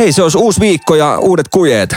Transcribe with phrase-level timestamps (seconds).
[0.00, 1.96] Hei, se olisi uusi viikko ja uudet kujeet.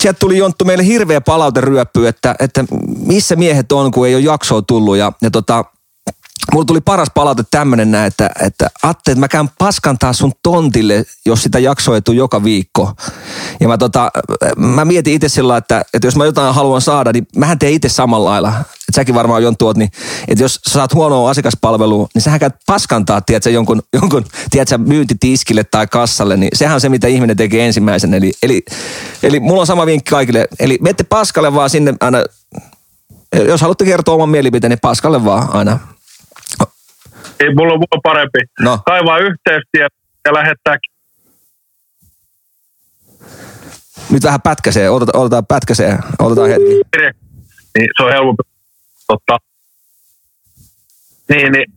[0.00, 2.64] Sieltä tuli Jonttu meille hirveä palauteryöppy, että, että
[3.06, 4.96] missä miehet on, kun ei ole jaksoa tullut.
[4.96, 5.64] Ja, ja tota,
[6.52, 11.04] mulla tuli paras palaute tämmönen näin, että, että Atte, että mä käyn paskantaa sun tontille,
[11.26, 12.92] jos sitä jaksoa ei tule joka viikko.
[13.60, 14.10] Ja mä, tota,
[14.56, 17.88] mä mietin itse sillä että, että jos mä jotain haluan saada, niin mähän teen itse
[17.88, 18.52] samalla lailla.
[18.88, 19.90] Et säkin varmaan Jon tuot, niin
[20.28, 25.64] että jos sä saat huonoa asiakaspalvelua, niin sähän käyt paskantaa, tiedätkö, jonkun, jonkun tiedätkö, myyntitiskille
[25.64, 28.14] tai kassalle, niin sehän on se, mitä ihminen tekee ensimmäisen.
[28.14, 28.64] Eli, eli,
[29.22, 30.48] eli mulla on sama vinkki kaikille.
[30.58, 32.18] Eli mette paskalle vaan sinne aina,
[33.48, 35.78] jos haluatte kertoa oman mielipiteen, niin paskalle vaan aina
[37.40, 38.38] ei, mulla on mulla parempi.
[38.60, 38.78] No.
[38.86, 39.88] Kaivaa yhteystiä
[40.24, 40.76] ja lähettää.
[44.10, 46.80] Nyt vähän pätkäsee, otetaan, otetaan pätkäsee, otetaan hetki.
[47.78, 48.42] Niin, se on helpompi.
[49.06, 49.38] Totta.
[51.28, 51.72] Niin, niin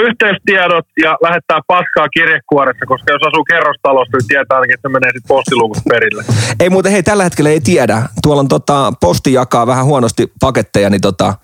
[0.00, 5.10] yhteystiedot ja lähettää paskaa kirjekuoressa, koska jos asuu kerrostalossa, niin tietää ainakin, että se menee
[5.10, 6.24] sitten postiluukut perille.
[6.60, 8.02] Ei muuten, hei, tällä hetkellä ei tiedä.
[8.22, 11.34] Tuolla on tota, posti jakaa vähän huonosti paketteja, niin tota,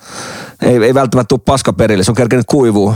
[0.62, 2.04] ei, ei välttämättä tule paska perille.
[2.04, 2.94] Se on kerkenyt kuivuu.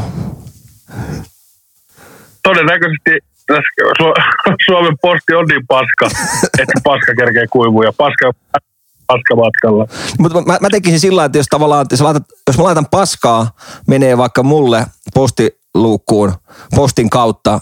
[2.42, 3.18] Todennäköisesti
[4.66, 6.06] Suomen posti on niin paska,
[6.58, 8.32] että paska kerkee kuivuu ja paska.
[10.18, 13.50] Mutta mä, mä, tekisin sillä että jos tavallaan, jos, laitat, jos mä laitan paskaa,
[13.86, 16.32] menee vaikka mulle postiluukkuun
[16.76, 17.60] postin kautta,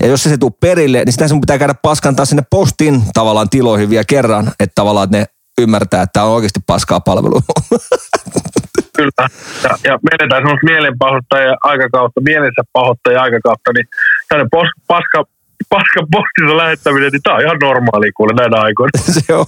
[0.00, 3.50] ja jos se se tuu perille, niin sitä sun pitää käydä paskantaa sinne postin tavallaan
[3.50, 5.26] tiloihin vielä kerran, että tavallaan että ne
[5.60, 7.40] ymmärtää, että tämä on oikeasti paskaa palvelua.
[9.00, 9.28] Kyllä.
[9.64, 13.86] Ja, ja menetään semmoista mielenpahoittaja aikakautta, mielensä pahoittaja aikakautta, niin
[14.28, 15.24] tänne pos, paska,
[15.68, 18.90] paska postissa lähettäminen, niin tämä on ihan normaali kuule näinä aikoina.
[19.18, 19.46] se on.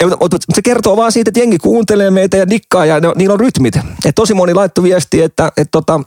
[0.00, 3.12] Ei, mutta, mutta, se kertoo vaan siitä, että jengi kuuntelee meitä ja dikkaa ja ne,
[3.14, 3.76] niillä on rytmit.
[4.06, 6.00] Et tosi moni laittoi viestiä, että, että tota,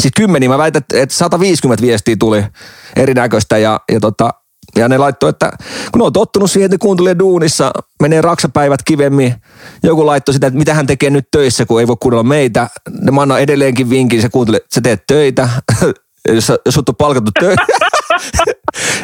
[0.00, 2.44] siis kymmeniä, mä väitän, että 150 viestiä tuli
[2.96, 4.30] erinäköistä ja, ja tota,
[4.76, 5.50] ja ne laittoi, että
[5.92, 7.70] kun on tottunut siihen, että kuuntelee duunissa,
[8.02, 9.34] menee raksapäivät kivemmin.
[9.82, 12.68] Joku laittoi sitä, että mitä hän tekee nyt töissä, kun ei voi kuunnella meitä.
[13.00, 15.48] Ne mä annan edelleenkin vinkin, se kuuntelee, että sä teet töitä.
[16.28, 17.58] jos, jos sut on palkattu töihin,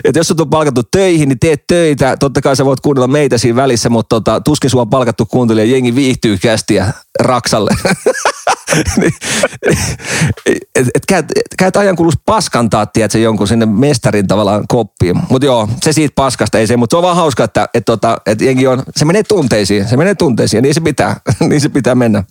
[0.04, 2.16] että jos sut on palkattu töihin, niin teet töitä.
[2.16, 5.72] Totta kai sä voit kuunnella meitä siinä välissä, mutta tota, tuskin sua on palkattu kuuntelija.
[5.72, 7.70] Jengi viihtyy kästiä Raksalle.
[8.96, 9.12] Niin,
[10.74, 11.26] et, et, käyt,
[11.58, 15.16] käyt ajan kulus paskantaa, tiedätkö, jonkun sinne mestarin tavallaan koppiin.
[15.28, 18.18] Mutta joo, se siitä paskasta ei se, mutta se on vaan hauska, että et, tota,
[18.26, 21.94] et jengi on, se menee tunteisiin, se menee tunteisiin, niin se pitää, niin se pitää
[21.94, 22.24] mennä.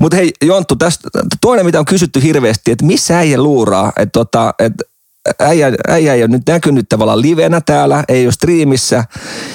[0.00, 1.08] Mutta hei Jonttu, tästä,
[1.40, 4.72] toinen mitä on kysytty hirveästi, että missä äijä luuraa, että tota, et,
[5.40, 9.04] äijä, äijä ei ole nyt näkynyt tavallaan livenä täällä, ei ole striimissä.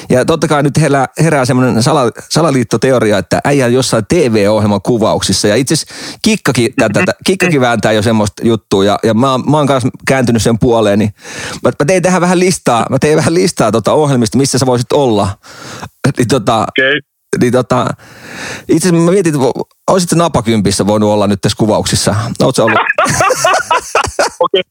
[0.10, 5.48] Ja totta kai nyt herää, herää semmoinen sala, salaliittoteoria, että äijä on jossain TV-ohjelman kuvauksissa.
[5.48, 8.86] Ja itse asiassa Kikkakin, tätä, Kikkakin vääntää jo semmoista juttua.
[8.86, 11.00] Ja, ja mä, mä oon kanssa kääntynyt sen puoleen.
[11.00, 11.14] Niin
[11.64, 14.92] mä, mä tein tähän vähän listaa, mä tein vähän listaa tota ohjelmista, missä sä voisit
[14.92, 15.30] olla.
[16.18, 17.00] Niin tota, okay
[17.42, 17.88] niin tota,
[18.70, 19.34] itse asiassa mä mietin,
[19.92, 22.16] olisit se napakympissä voinut olla nyt tässä kuvauksissa.
[22.44, 22.80] Oletko ollut?
[24.40, 24.62] Okei.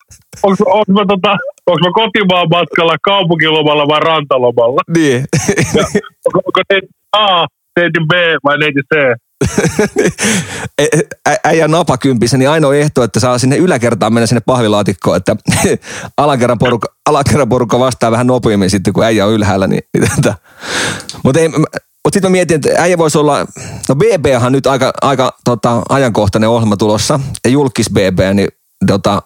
[0.43, 1.37] Onko, onko, mä, tota,
[1.67, 4.83] onko mä kotimaan matkalla kaupunkilomalla vai rantalomalla?
[4.97, 5.25] Niin.
[5.75, 5.85] Ja,
[6.27, 7.47] onko, onko neiti A,
[7.77, 8.13] neiti B
[8.45, 9.17] vai neiti C?
[11.45, 15.37] äijä napakympissä, niin ainoa ehto, että saa sinne yläkertaan mennä sinne pahvilaatikkoon, että
[16.17, 19.67] alakerran porukka, alakerran porukka vastaa vähän nopeammin sitten, kun äijä on ylhäällä.
[19.67, 20.35] Niin, niin tota.
[21.25, 21.49] Mutta ei,
[22.05, 23.39] mutta sitten mä mietin, että äijä voisi olla,
[23.89, 28.49] no BB on nyt aika, aika tota, ajankohtainen ohjelma tulossa, ja julkis BB, niin
[28.87, 29.23] tota,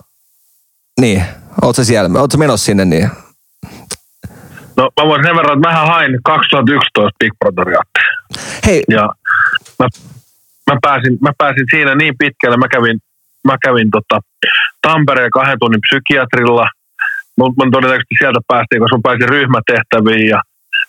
[1.01, 1.23] niin,
[1.63, 3.11] ootko siellä, ootko menossa sinne, niin?
[4.77, 7.81] No mä voin sen verran, että mähän hain 2011 Big Brotheria.
[8.67, 8.83] Hei.
[8.91, 9.11] Ja
[9.79, 9.89] mä,
[10.71, 12.99] mä, pääsin, mä pääsin siinä niin pitkälle, mä kävin,
[13.45, 14.21] mä kävin tota
[14.83, 16.69] Tampereen kahden tunnin psykiatrilla,
[17.39, 20.41] mutta todennäköisesti sieltä päästiin, koska mä pääsin ryhmätehtäviin ja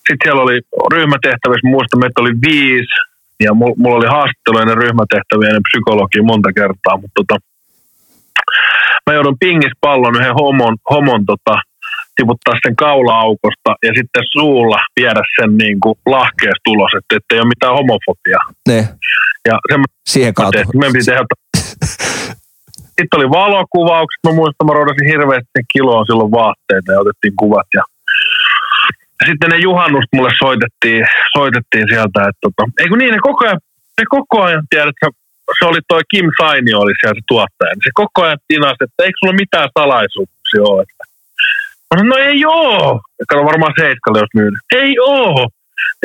[0.07, 0.57] sitten siellä oli
[0.93, 2.95] ryhmätehtävissä, muistan, että oli viisi,
[3.45, 7.35] ja mulla oli haastattelu ennen ryhmätehtäviä ennen psykologia monta kertaa, mutta tota,
[9.05, 11.55] mä joudun pingispallon yhden homon, homon tota,
[12.15, 17.53] tiputtaa sen kaula-aukosta ja sitten suulla viedä sen niin kuin lahkeesta ulos, että ei ole
[17.53, 18.45] mitään homofobiaa.
[18.67, 18.79] Ne.
[19.47, 20.59] Ja sen Siihen kautta.
[20.93, 21.23] Piti tehdä
[22.97, 27.83] sitten oli valokuvaukset, mä muistan, mä roudasin hirveästi kiloa silloin vaatteita ja otettiin kuvat ja
[29.25, 31.05] sitten ne juhannusta mulle soitettiin,
[31.37, 33.59] soitettiin sieltä, että tota, ei kun niin, ne koko ajan,
[33.97, 35.07] ne koko ajan tiedät, että
[35.59, 39.03] se oli toi Kim Saini oli siellä se tuottaja, niin se koko ajan tinasi, että
[39.03, 40.81] eikö sulla mitään salaisuuksia ole.
[40.81, 41.03] Että.
[41.87, 43.01] Mä sanoin, no ei oo.
[43.29, 44.55] Kato varmaan seiskalle, jos myyn.
[44.75, 45.49] Ei oo.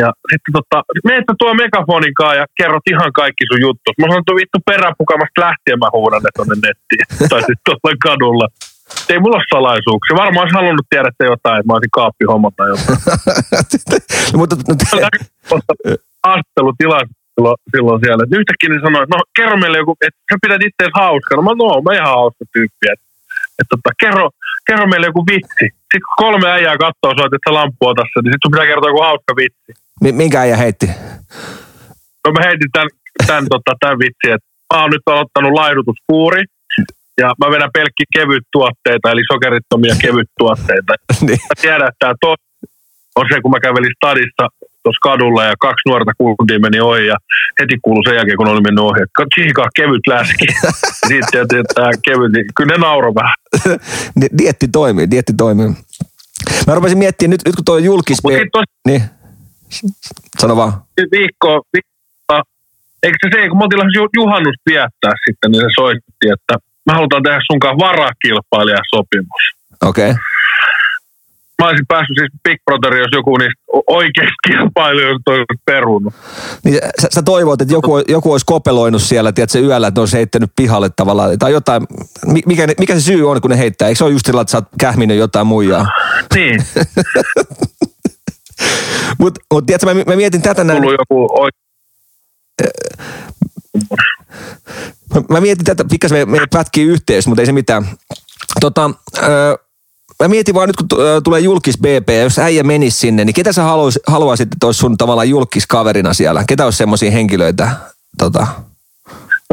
[0.02, 3.88] Ja sitten tota, meitä tuo megafonikaan ja kerrot ihan kaikki sun juttu.
[3.98, 7.04] Mä sanoin, että vittu peräpukamasta lähtien mä huudan ne tonne nettiin.
[7.30, 8.46] tai sitten tuolla kadulla.
[9.12, 10.22] Ei mulla ole salaisuuksia.
[10.24, 12.98] Varmaan olisi halunnut tiedä jotain, että mä olisin kaappihomma tai jotain.
[14.40, 14.56] Mutta
[16.26, 18.22] haastattelutilassa silloin, silloin siellä.
[18.24, 21.42] Et yhtäkkiä ne sanoi, että no kerro meille joku, että sä pidät itseäsi hauskana.
[21.42, 22.84] Mä no, mä ihan hauska tyyppi.
[22.92, 23.06] Että,
[23.60, 24.24] et, tota, kerro,
[24.66, 25.66] kerro meille joku vitsi.
[25.90, 28.92] Sitten kun kolme äijää katsoo sua, että sä lampua tässä, niin sitten sun pitää kertoa
[28.92, 29.70] joku hauska vitsi.
[30.20, 30.86] Minkä äijä heitti?
[32.24, 32.90] No mä heitin tämän,
[33.26, 36.42] tämän, tota, tämän vitsi, että mä oon nyt aloittanut laidutuskuuri.
[37.22, 40.92] Ja mä vedän pelkki kevyt tuotteita, eli sokerittomia kevyt tuotteita.
[41.26, 41.40] niin.
[41.50, 42.44] Mä tiedän, että tämä to-
[43.16, 44.44] on se, kun mä kävelin stadissa
[44.82, 47.16] tuossa kadulla ja kaksi nuorta kuntia meni ohi ja
[47.60, 50.46] heti kuului sen jälkeen, kun oli mennyt ohi, että kevyt läski.
[51.08, 53.38] Sitten tietysti, että tämä kevyt, niin kyllä ne nauro vähän.
[54.38, 55.68] dietti toimii, dietti toimii.
[56.66, 58.18] Mä rupesin miettimään, nyt, nyt kun tuo julkis...
[58.52, 58.64] Tos...
[58.88, 59.02] Niin.
[60.38, 60.72] Sano vaan.
[61.12, 61.92] Viikko, viikko,
[63.02, 66.54] eikö se se, kun me oltiin juhannus viettää sitten, niin se soitti, että
[66.86, 69.42] me halutaan tehdä sunkaan varakilpailijasopimus.
[69.82, 70.10] Okei.
[70.10, 70.22] Okay
[71.62, 76.14] mä olisin päässyt siis Big Brother, jos joku niistä oikeista kilpailijoista olisi perunut.
[76.64, 80.16] Niin sä, sä toivot, että joku, joku olisi kopeloinut siellä, tiedätkö, yöllä, että ne olisi
[80.16, 81.86] heittänyt pihalle tavallaan, tai jotain,
[82.46, 83.88] mikä, mikä se syy on, kun ne heittää?
[83.88, 85.86] Eikö se ole just sillä, että sä oot kähminyt jotain muijaa?
[86.34, 86.64] Niin.
[89.18, 90.82] Mutta mut, tiedätkö, mä, mä mietin tätä näin.
[90.82, 91.62] Tullut joku oikein.
[95.14, 97.86] Mä, mä mietin tätä, pikkasen me, me pätkii yhteys, mutta ei se mitään.
[98.60, 98.90] Tota,
[99.22, 99.56] öö,
[100.22, 100.88] mä mietin vaan nyt, kun
[101.24, 104.96] tulee julkis BP, jos äijä menisi sinne, niin ketä sä haluais, haluaisit, että olisi sun
[104.96, 106.44] tavallaan julkiskaverina siellä?
[106.48, 107.70] Ketä olisi semmoisia henkilöitä?
[108.18, 108.46] Tota?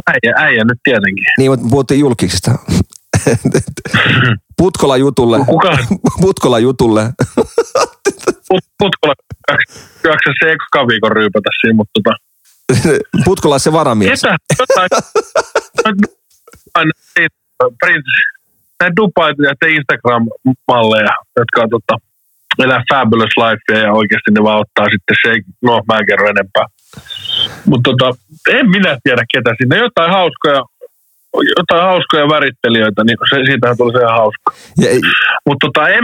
[0.08, 1.26] Äijä, äijä nyt tietenkin.
[1.38, 2.52] Niin, mutta puhuttiin julkisista.
[4.58, 5.40] Putkola jutulle.
[5.46, 5.78] Kuka?
[6.22, 7.14] Putkola jutulle.
[8.50, 9.14] Put, Putkola,
[10.04, 12.29] jaksa se eka viikon ryypätä siinä, mutta tota.
[13.25, 14.21] Putkola se varamies.
[14.21, 14.38] Ketä?
[18.80, 21.95] Näitä Dubai ja Instagram-malleja, jotka on tota,
[22.60, 25.30] elää fabulous lifea ja oikeasti ne vaan ottaa sitten se,
[25.62, 26.66] no mä en kerro enempää.
[27.66, 28.18] Mutta tota,
[28.50, 30.62] en minä tiedä ketä sinne, jotain hauskoja,
[31.57, 34.51] jotain hauskoja värittelijöitä, niin se, siitähän tuli se ihan hauska.
[35.45, 36.04] Mutta tota, en,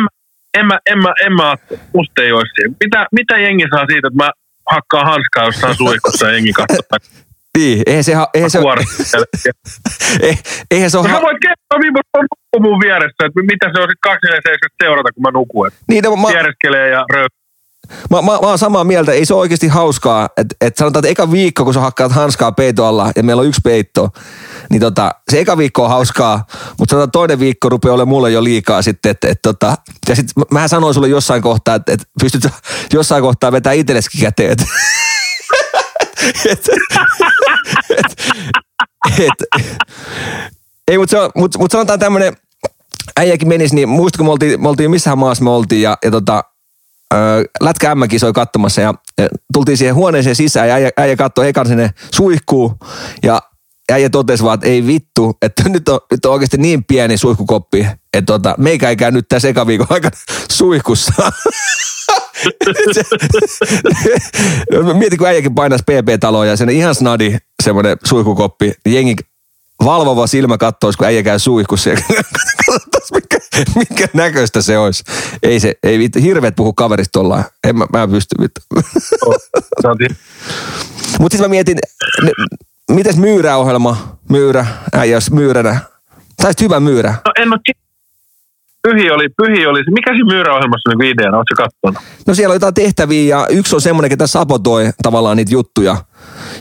[0.53, 1.55] en, mä, en, mä, en mä,
[1.93, 2.75] musta ei olisi siinä.
[2.83, 4.29] Mitä, mitä jengi saa siitä, että mä
[4.71, 6.51] hakkaan hanskaa jossain suihkussa ja jengi
[7.57, 8.13] niin, eihän se...
[8.33, 8.59] Eihän se,
[10.71, 11.09] eihän se ole...
[11.09, 12.19] Sä voit kertoa, millaista
[12.55, 15.71] on mun vieressä, että mitä se on sitten 247 seurata, kun mä nukun.
[15.89, 16.27] Niin, no, mä...
[16.27, 17.27] Viereskelee ja röy.
[18.09, 21.11] Mä, mä, mä oon samaa mieltä, ei se ole oikeasti hauskaa, että et sanotaan, että
[21.11, 24.09] eka viikko, kun sä hakkaat hanskaa peito alla ja meillä on yksi peitto,
[24.69, 26.45] niin tota, se eka viikko on hauskaa,
[26.79, 29.75] mutta sanotaan toinen viikko rupeaa olemaan mulle jo liikaa sitten, että et, tota,
[30.09, 32.47] ja sit mä sanoin sulle jossain kohtaa, että et pystyt
[32.93, 34.65] jossain kohtaa vetää itsellesikin käteen, et,
[36.51, 36.69] et,
[39.19, 39.65] et,
[40.87, 42.37] ei, mutta mut, mut sanotaan tämmöinen,
[43.17, 46.11] äijäkin menisi, niin muista kun me oltiin, me oltiin missähän maassa me oltiin ja, ja
[46.11, 46.43] tota,
[47.61, 48.93] Lätkä m soi katsomassa ja,
[49.53, 52.73] tultiin siihen huoneeseen sisään ja äijä, äijä katsoi ekan sinne suihkuu
[53.23, 53.41] ja
[53.91, 57.87] äijä totesi vaan, että ei vittu, että nyt on, nyt on oikeasti niin pieni suihkukoppi,
[58.13, 60.17] että tota, meikä ei käy nyt tässä eka viikon aikana
[60.57, 61.13] suihkussa.
[64.99, 69.15] Mietin, kun äijäkin painaisi PP-taloja ja sen ihan snadi semmoinen suihkukoppi, niin jengi
[69.83, 71.97] valvova silmä katsoisi, kun äijä käy suihkussa ja
[73.13, 73.37] mikä,
[73.75, 75.03] mikä näköistä se olisi.
[75.43, 77.43] Ei se, ei vittu, hirveet puhu kaverista tollaan.
[77.67, 78.61] En mä, mä pysty vittu.
[81.19, 81.77] Mutta sitten mä mietin,
[82.23, 82.31] ne,
[82.91, 85.79] mites myyräohjelma, myyrä, äijä jos myyränä.
[86.37, 87.09] Taisit hyvä myyrä.
[87.25, 87.59] No en ole
[88.85, 92.09] Pyhi oli, pyhi oli, mikä siinä myyräohjelmassa niin ideana, ootko katsonut?
[92.27, 95.97] No siellä on jotain tehtäviä ja yksi on semmoinen, ketä sabotoi tavallaan niitä juttuja.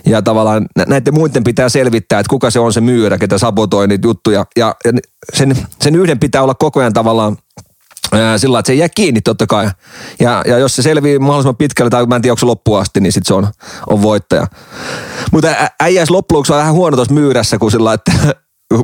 [0.07, 4.07] Ja tavallaan näiden muiden pitää selvittää, että kuka se on se myyrä, ketä sabotoi niitä
[4.07, 4.47] juttuja.
[4.57, 4.75] Ja
[5.33, 7.37] sen, sen yhden pitää olla koko ajan tavallaan
[8.37, 9.71] sillä että se jää kiinni totta kai.
[10.21, 13.00] Ja, ja jos se selvii mahdollisimman pitkälle, tai mä en tiedä, onko se loppuun asti,
[13.00, 13.47] niin sitten se on,
[13.87, 14.47] on voittaja.
[15.33, 15.49] Mutta
[15.81, 18.12] äijäis loppujen on vähän huono tuossa myyrässä, kun sillä että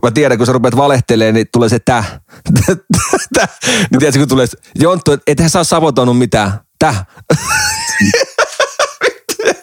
[0.02, 2.20] mä tiedän, kun sä rupeat valehtelemaan, niin tulee se täh.
[3.38, 3.58] täh.
[3.90, 6.52] niin tiedätkö, kun tulee, Jonttu, et, ethän sä ole sabotoinut mitään.
[6.78, 7.06] Täh.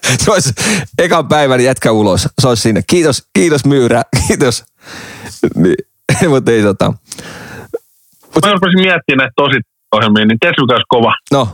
[0.23, 0.53] se olisi
[0.97, 2.29] ekan päivän jätkä ulos.
[2.41, 2.81] Se olisi siinä.
[2.89, 4.65] Kiitos, kiitos myyrä, kiitos.
[5.55, 5.75] Niin,
[6.29, 6.93] mutta ei tota.
[8.35, 9.59] Mut, mä rupesin miettimään näitä tosi
[9.91, 11.13] ohjelmia, niin tiedätkö kova?
[11.31, 11.49] No.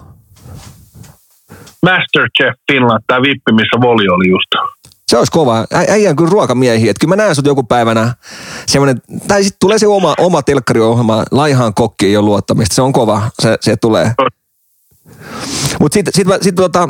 [1.83, 4.72] Masterchef Finland, tämä vippi, missä Voli oli just.
[5.07, 5.65] Se olisi kova.
[5.89, 6.91] Äijä on kyllä ruokamiehiä.
[6.91, 8.15] Että kyllä mä näen sut joku päivänä
[8.67, 12.75] semmoinen, tai sitten tulee se oma, oma telkkariohjelma, laihaan kokki ei ole luottamista.
[12.75, 14.13] Se on kova, se, se tulee.
[15.79, 16.89] Mutta sitten sit, sit, sit, tota,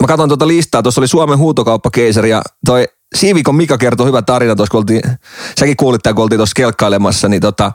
[0.00, 4.56] mä katson tuota listaa, tuossa oli Suomen huutokauppakeisari ja toi Siivikon Mika kertoi hyvä tarina
[4.56, 5.02] tuossa, kun oltiin,
[5.58, 7.72] säkin kuulit tämän, kun oltiin tuossa kelkkailemassa, niin tota,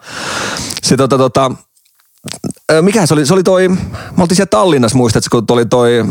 [0.83, 1.51] se tota, tota,
[2.81, 3.77] mikä se oli, se oli toi, me
[4.17, 6.05] oltiin siellä Tallinnassa muistatko, kun oli toi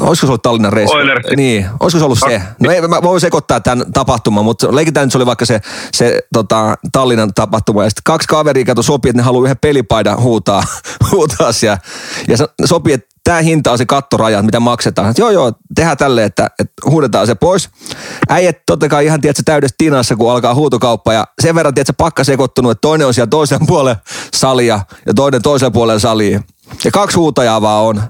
[0.00, 0.96] Olisiko se ollut Tallinnan reissu?
[1.36, 2.42] Niin, olisiko se ollut se?
[2.60, 5.60] No ei, mä voin sekoittaa tämän tapahtuman, mutta leikitään, että se oli vaikka se,
[5.92, 7.84] se tota, Tallinnan tapahtuma.
[7.84, 10.62] Ja sitten kaksi kaveria kato sopii, että ne haluaa yhden pelipaidan huutaa,
[11.12, 11.78] huutaa siellä.
[12.28, 15.10] Ja sopii, että tämä hinta on se kattoraja, mitä maksetaan.
[15.10, 17.70] Et joo, joo, tehdään tälle, että, että huudetaan se pois.
[18.28, 21.12] Äijät totta kai ihan, tiedätkö, täydessä tinassa, kun alkaa huutokauppa.
[21.12, 23.96] Ja sen verran, tiedätkö, pakka sekoittunut, että toinen on siellä toisen puolen
[24.34, 26.40] salia ja toinen toisen puolen salia.
[26.84, 28.02] Ja kaksi huutajaa vaan on.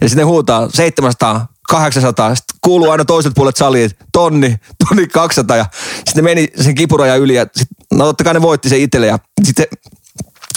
[0.00, 4.56] Ja sitten huutaa 700, 800, sitten kuuluu aina toiset puolet saliin, tonni,
[4.88, 5.66] tonni 200 ja
[6.06, 9.18] sitten meni sen kipurajan yli ja sit, no totta kai ne voitti sen itselle ja
[9.44, 9.66] sitten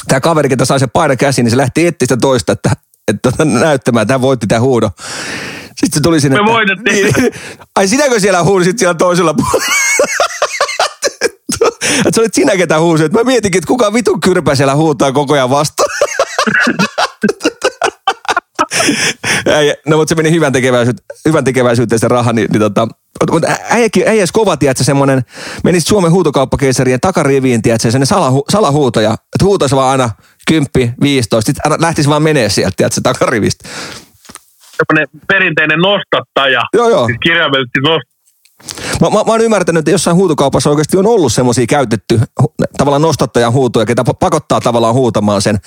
[0.07, 2.71] tämä kaveri, ketä sai sen paina käsiin, niin se lähti etsiä sitä toista, että,
[3.07, 4.91] että näyttämään, että hän voitti tämän huudon.
[5.67, 6.41] Sitten se tuli sinne.
[6.41, 7.13] Me voitettiin.
[7.17, 7.33] Niin,
[7.75, 9.59] ai sinäkö siellä huusit siellä toisella puolella?
[11.97, 13.13] että se olit sinä, ketä huusit.
[13.13, 15.89] Mä mietinkin, että kuka vitun kyrpä siellä huutaa koko ajan vastaan.
[19.85, 22.87] No mutta se meni hyvän, tekeväisyyteen, hyvän tekeväisyyteen se raha, niin, niin tota,
[23.31, 25.21] mutta äijäkin, äijäs kova, tiedätkö, semmoinen,
[25.63, 30.09] menisi Suomen huutokauppakeisarien takariviin, tiedätkö, semmoinen salahu, salahuutoja, että huutaisi vaan aina
[30.47, 33.69] 10, 15, sitten lähtisi vaan menee sieltä, tiedätkö, takarivistä.
[34.77, 36.61] Semmoinen perinteinen nostattaja.
[36.73, 37.05] Joo, joo.
[37.05, 38.15] Siis kirjaimellisesti nostattaja.
[39.01, 42.19] Mä, mä, mä oon ymmärtänyt, että jossain huutokaupassa oikeasti on ollut semmoisia käytetty
[42.77, 45.57] tavallaan nostattajan huutoja, ketä pakottaa tavallaan huutamaan sen,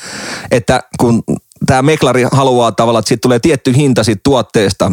[0.51, 1.23] että kun
[1.69, 4.93] tämä meklari haluaa tavallaan, että siitä tulee tietty hinta siitä tuotteesta,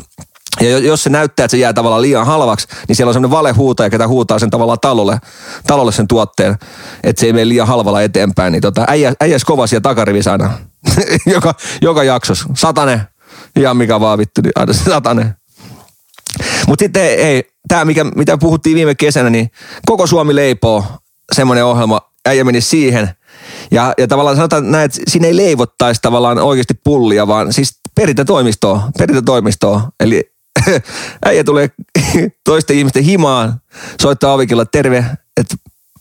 [0.62, 3.89] ja jos se näyttää, että se jää tavallaan liian halvaksi, niin siellä on semmoinen valehuutaja,
[3.89, 5.17] ketä huutaa sen tavallaan talolle,
[5.67, 6.58] talolle sen tuotteen,
[7.03, 8.51] että se ei mene liian halvalla eteenpäin.
[8.51, 10.51] Niin tota, äijä, äijäs kova siellä takarivissä aina.
[11.36, 12.50] joka, joka jaksossa.
[12.53, 13.01] Satane.
[13.55, 15.36] Ihan mikä vaan vittu, niin aina satane.
[16.67, 19.51] Mutta sitten ei, tämä mikä, mitä puhuttiin viime kesänä, niin
[19.86, 20.86] koko Suomi leipoo
[21.34, 23.10] semmoinen ohjelma, äijä meni siihen.
[23.72, 28.90] Ja, ja tavallaan sanotaan näin, että siinä ei leivottaisi tavallaan oikeasti pullia, vaan siis perintätoimistoa,
[28.98, 29.90] perintätoimistoa.
[30.00, 30.32] Eli
[31.26, 31.70] äijä tulee
[32.46, 33.62] toisten ihmisten himaan,
[34.02, 35.06] soittaa ovikilla, terve,
[35.38, 35.56] että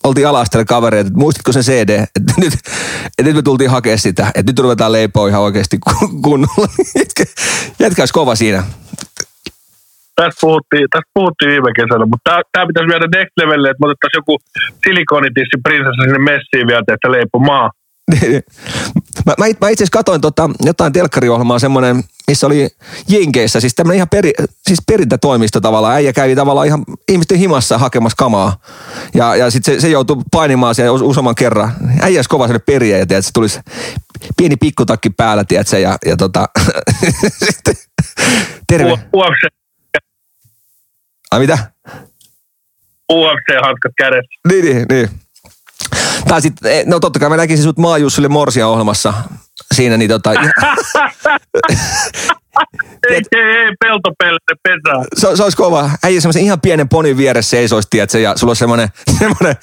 [0.04, 2.54] oltiin alastella kavereita, että muistatko sen CD, että nyt,
[3.04, 5.78] että nyt me tultiin hakemaan sitä, että nyt ruvetaan leipoa ihan oikeasti
[6.22, 6.68] kunnolla.
[6.98, 7.24] Jätkä,
[7.78, 8.64] jätkä olisi kova siinä
[10.16, 14.20] tästä puhuttiin, tästä puhuttiin viime kesänä, mutta tämä pitäisi viedä next levelle, että me otettaisiin
[14.20, 14.34] joku
[14.84, 17.70] silikonitissi prinsessa sinne messiin vielä, että leipo maa.
[19.26, 22.68] mä, mä, mä itse asiassa katsoin tota, jotain telkkariohjelmaa, semmoinen, missä oli
[23.08, 24.32] Jenkeissä, siis tämmöinen ihan peri,
[24.66, 25.94] siis perintätoimisto tavallaan.
[25.94, 28.56] Äijä kävi tavallaan ihan ihmisten himassa hakemassa kamaa.
[29.14, 31.72] Ja, ja sitten se, se joutui painimaan siellä useamman kerran.
[32.00, 33.60] Äijä olisi kova sinne periä ja tiedät, se tulisi
[34.36, 36.48] pieni pikkutakki päällä, tiedätkö, ja, ja tota,
[37.46, 37.74] sitten,
[38.68, 38.90] terve.
[39.14, 39.63] UFC
[41.34, 41.58] Ai mitä?
[43.12, 44.40] UFC-hanskat kädessä.
[44.48, 45.10] Niin, niin, niin.
[46.28, 49.14] Tai sitten, eh, no totta kai mä näkisin sut Maajussille Morsia ohjelmassa
[49.74, 50.32] siinä, niin tota...
[53.10, 55.04] ei, ei, ei, peltopelle pesää.
[55.14, 55.90] Se, se olisi kova.
[56.02, 58.88] Äijä semmoisen ihan pienen ponin vieressä seisoisi, tiedätkö, ja sulla on semmoinen,
[59.18, 59.56] semmoinen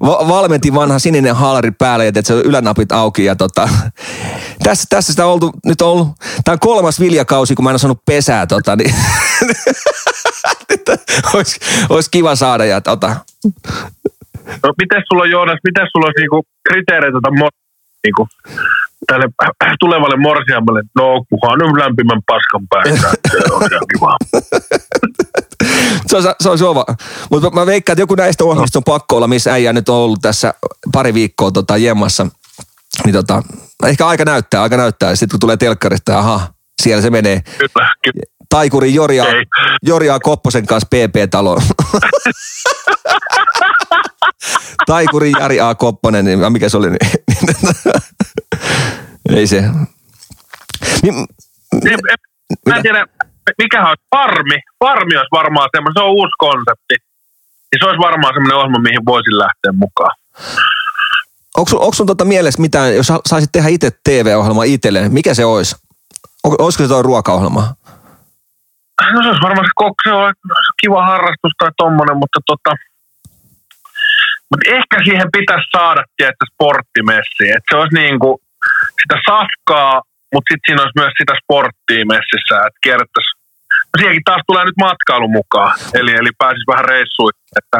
[0.00, 3.68] va- valmenti vanha sininen haalari päällä, ja tiedätkö, ylänapit auki, ja tota,
[4.64, 6.08] tässä, tässä sitä on oltu, nyt on ollut,
[6.44, 8.94] tämä on kolmas viljakausi, kun mä en ole saanut pesää, tota, niin
[11.34, 13.16] olisi, olisi kiva saada ja tota.
[14.62, 17.30] No miten sulla on Joonas, miten sulla olisi niinku kriteereitä tota,
[18.04, 18.28] niinku,
[19.06, 19.26] tälle
[19.80, 24.16] tulevalle morsiamalle, no kukaan nyt lämpimän paskan päästä, se on ihan kiva.
[26.06, 26.84] se on, se on sova.
[27.30, 30.18] Mutta mä veikkaan, että joku näistä ohjelmista on pakko olla, missä äijä nyt on ollut
[30.22, 30.54] tässä
[30.92, 32.26] pari viikkoa tota, jemmassa.
[33.04, 33.42] Niin tota,
[33.86, 35.16] ehkä aika näyttää, aika näyttää.
[35.16, 36.48] Sitten kun tulee telkkarista, aha,
[36.82, 37.40] siellä se menee.
[37.40, 38.22] Kyllä, kyllä.
[38.48, 39.24] Taikuri Jorja,
[39.82, 41.58] Jorja Kopposen kanssa PP-talo.
[44.86, 45.74] Taikuri Jari A.
[45.74, 46.90] Kopponen, niin mikä se oli?
[46.90, 46.98] Niin,
[49.38, 49.60] ei se.
[52.68, 53.06] Mä en tiedä,
[53.58, 54.58] mikä on farmi.
[54.84, 56.94] Farmi olisi varmaan semmoinen, se on uusi konsepti.
[57.72, 60.16] Ja se olisi varmaan semmoinen ohjelma, mihin voisin lähteä mukaan.
[61.58, 65.76] Onko, onko sun tota mielessä mitään, jos saisit tehdä itse TV-ohjelma itselleen, mikä se olisi?
[66.44, 67.74] Olisiko se tuo ruokaohjelma?
[69.12, 69.72] No se olisi varmaan se,
[70.82, 72.70] kiva harrastus tai tommonen, mutta tota,
[74.50, 77.44] mutta ehkä siihen pitäisi saada tietysti sporttimessi.
[77.56, 78.36] Että se olisi niin kuin
[79.00, 83.32] sitä safkaa, mutta sitten siinä olisi myös sitä sporttia messissä, että kierrättäisi.
[83.90, 87.40] No siihenkin taas tulee nyt matkailu mukaan, eli, eli pääsisi vähän reissuihin.
[87.60, 87.78] Että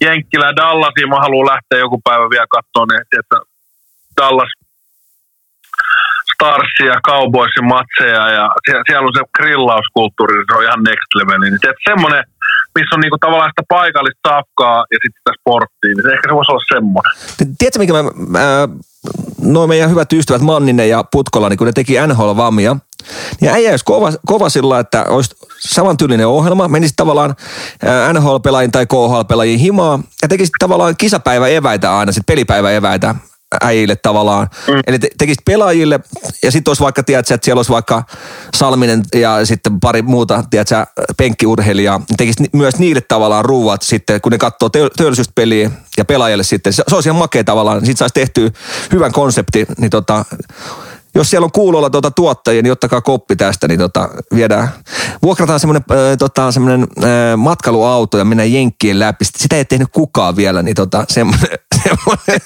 [0.00, 3.36] Jenkkilä Dallasiin mä haluan lähteä joku päivä vielä katsoa ne, että
[4.20, 4.52] Dallas
[6.34, 8.44] Starsia Cowboysin matseja ja
[8.86, 11.40] siellä, on se grillauskulttuuri, se on ihan next level.
[11.40, 11.58] Niin
[11.88, 12.24] semmoinen,
[12.74, 16.34] missä on niinku tavallaan sitä paikallista safkaa ja sitten sitä sporttia, niin se ehkä se
[16.34, 17.12] voisi olla semmoinen.
[17.58, 18.02] Tiedätkö, mikä mä,
[18.36, 18.68] mä
[19.54, 22.76] noin meidän hyvät ystävät Manninen ja Putkola, niin kun ne teki NHL-vammia,
[23.40, 27.34] niin äijä olisi kova, kova sillä, että olisi samantyylinen ohjelma, menisi tavallaan
[28.12, 33.14] NHL-pelaajien tai KHL-pelaajien himaa ja tekisi tavallaan kisapäivä eväitä aina, sitten pelipäivä eväitä
[33.62, 34.48] äijille tavallaan.
[34.68, 34.80] Mm.
[34.86, 36.00] Eli te, tekisit pelaajille
[36.42, 38.04] ja sitten olisi vaikka, tiedätkö, että siellä olisi vaikka
[38.56, 41.98] Salminen ja sitten pari muuta, tiedätkö, penkkiurheilijaa.
[41.98, 46.72] Niin tekisit myös niille tavallaan ruuat sitten, kun ne katsoo työllisyyspeliä ja pelaajille sitten.
[46.72, 47.80] Se, se olisi ihan makea tavallaan.
[47.80, 48.52] Sitten saisi tehty
[48.92, 50.24] hyvän konsepti, niin tota,
[51.14, 54.68] jos siellä on kuulolla tuota tuottajia, niin ottakaa koppi tästä, niin tota, viedään.
[55.22, 59.24] Vuokrataan semmoinen äh, tota, semmoinen äh, matkailuauto ja mennään jenkkien läpi.
[59.24, 61.48] Sitä ei tehnyt kukaan vielä, niin tota, semmoinen.
[61.82, 62.40] semmoinen.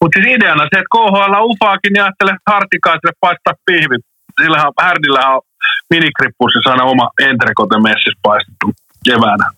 [0.00, 4.04] Mutta siis ideana se, että KHL ufaakin ja ajattelee hartikaiselle paistaa pihvit.
[4.42, 5.40] Sillähän Härdillähän on
[5.90, 8.66] minikrippuissa aina oma entrekote messissä paistettu
[9.04, 9.50] keväänä.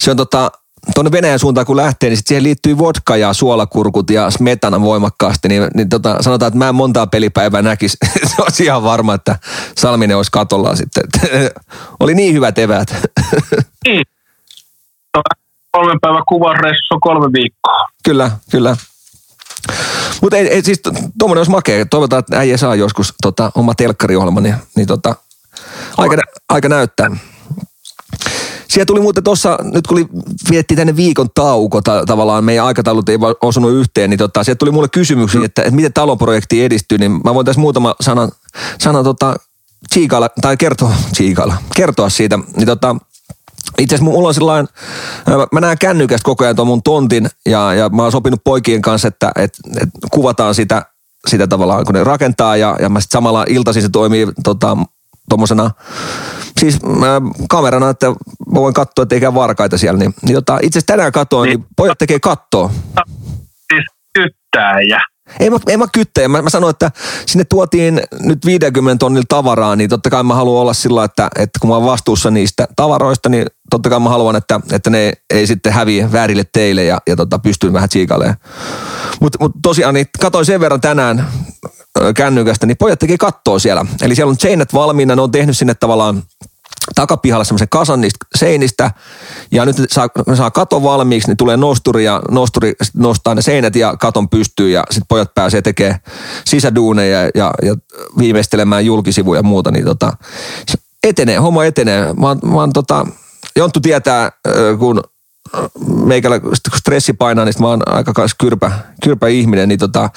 [0.00, 0.50] Se on tota,
[0.94, 5.48] tuonne Venäjän suuntaan kun lähtee, niin sit siihen liittyy vodka ja suolakurkut ja smetana voimakkaasti,
[5.48, 7.96] niin, niin tota, sanotaan, että mä en montaa pelipäivää näkis.
[8.36, 9.38] Se on ihan varma, että
[9.76, 11.02] Salminen olisi katollaan sitten.
[12.00, 12.94] Oli niin hyvät eväät.
[13.88, 14.02] Niin.
[15.70, 17.88] Kolmen päivän kuvareissu on kolme viikkoa.
[18.04, 18.76] Kyllä, kyllä.
[20.20, 20.80] Mutta ei, ei, siis
[21.18, 21.86] tuommoinen olisi makea.
[21.86, 25.14] Toivotaan, että äijä saa joskus tota, oma telkkariohjelma, niin, niin tota,
[25.96, 26.16] aika,
[26.48, 27.10] aika näyttää.
[28.68, 30.08] Siellä tuli muuten tuossa, nyt kun
[30.50, 34.70] vietti tänne viikon tauko, ta- tavallaan meidän aikataulut ei osunut yhteen, niin tota, sieltä tuli
[34.70, 35.44] mulle kysymyksiä, mm.
[35.44, 38.28] että, että miten talonprojekti edistyy, niin mä voin tässä muutama sana,
[38.78, 39.34] sana tota,
[39.88, 42.96] Tsiikalla, tai kertoa, Tsiikalla, kertoa siitä, niin tota,
[43.78, 44.68] itse asiassa mulla on sellainen,
[45.52, 49.08] mä näen kännykästä koko ajan tuon mun tontin ja, ja mä oon sopinut poikien kanssa,
[49.08, 50.86] että, että, että kuvataan sitä,
[51.26, 54.76] sitä tavallaan, kun ne rakentaa ja, ja mä sitten samalla iltaisin se toimii tota,
[55.28, 55.70] tuommoisena
[56.60, 58.06] siis äh, kamerana, että
[58.52, 59.98] mä voin katsoa, että eikä varkaita siellä.
[59.98, 62.70] Niin, niin tota, itse asiassa tänään katoin, niin, niin pojat tekee kattoa.
[63.72, 63.84] Siis
[64.14, 65.00] kyttääjä.
[65.40, 66.28] Ei mä, ei mä kyttäjä.
[66.28, 66.90] Mä, mä sanoin, että
[67.26, 71.58] sinne tuotiin nyt 50 tonnilla tavaraa, niin totta kai mä haluan olla sillä, että, että
[71.60, 75.46] kun mä oon vastuussa niistä tavaroista, niin totta kai mä haluan, että, että ne ei
[75.46, 78.36] sitten häviä väärille teille ja, ja tota, pystyn vähän tsiikailemaan.
[79.20, 81.28] Mutta mut tosiaan, niin katoin sen verran tänään
[82.16, 83.86] kännykästä, niin pojat teki kattoa siellä.
[84.02, 86.22] Eli siellä on seinät valmiina, ne on tehnyt sinne tavallaan
[86.94, 88.90] takapihalla semmoisen kasan niistä seinistä
[89.50, 93.96] ja nyt saa, saa katon valmiiksi, niin tulee nosturi ja nosturi nostaa ne seinät ja
[93.96, 96.00] katon pystyy ja sitten pojat pääsee tekemään
[96.44, 97.76] sisäduuneja ja, ja
[98.18, 100.12] viimeistelemään julkisivuja ja muuta, niin tota,
[101.04, 102.00] etenee, homma etenee.
[102.00, 103.06] Mä, mä oon tota,
[103.56, 104.32] Jonttu tietää,
[104.78, 105.00] kun
[106.04, 106.40] meikällä
[106.76, 108.70] stressi painaa, niin mä oon aika kyrpä,
[109.02, 110.10] kyrpä ihminen, niin tota,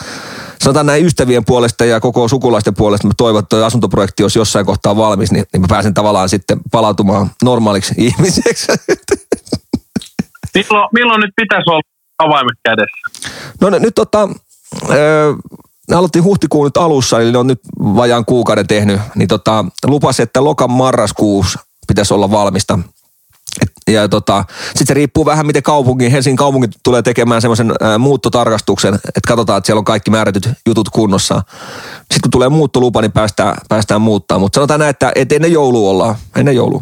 [0.62, 4.97] sanotaan näin ystävien puolesta ja koko sukulaisten puolesta, mä toivon, että asuntoprojekti olisi jossain kohtaa
[4.97, 8.67] valmis, niin, niin mä pääsen tavallaan sitten palautumaan normaaliksi ihmiseksi.
[10.56, 11.82] milloin, milloin nyt pitäisi olla
[12.19, 13.30] avaimet kädessä?
[13.62, 14.30] No nyt tota,
[14.89, 15.34] öö,
[15.89, 20.19] ne aloitti huhtikuun nyt alussa, eli ne on nyt vajaan kuukauden tehnyt, niin tota, lupas,
[20.19, 22.80] että lokan marraskuussa pitäisi olla valmista.
[23.88, 28.93] Et, ja tota, sitten se riippuu vähän, miten kaupunki, Helsingin kaupunki tulee tekemään semmoisen muuttotarkastuksen,
[28.95, 31.41] että katsotaan, että siellä on kaikki määrätyt jutut kunnossa.
[31.97, 34.39] Sitten kun tulee muuttolupa, niin päästään, päästään muuttaa.
[34.39, 36.82] Mutta sanotaan näin, että, että ennen joulua ollaan, ennen joulua.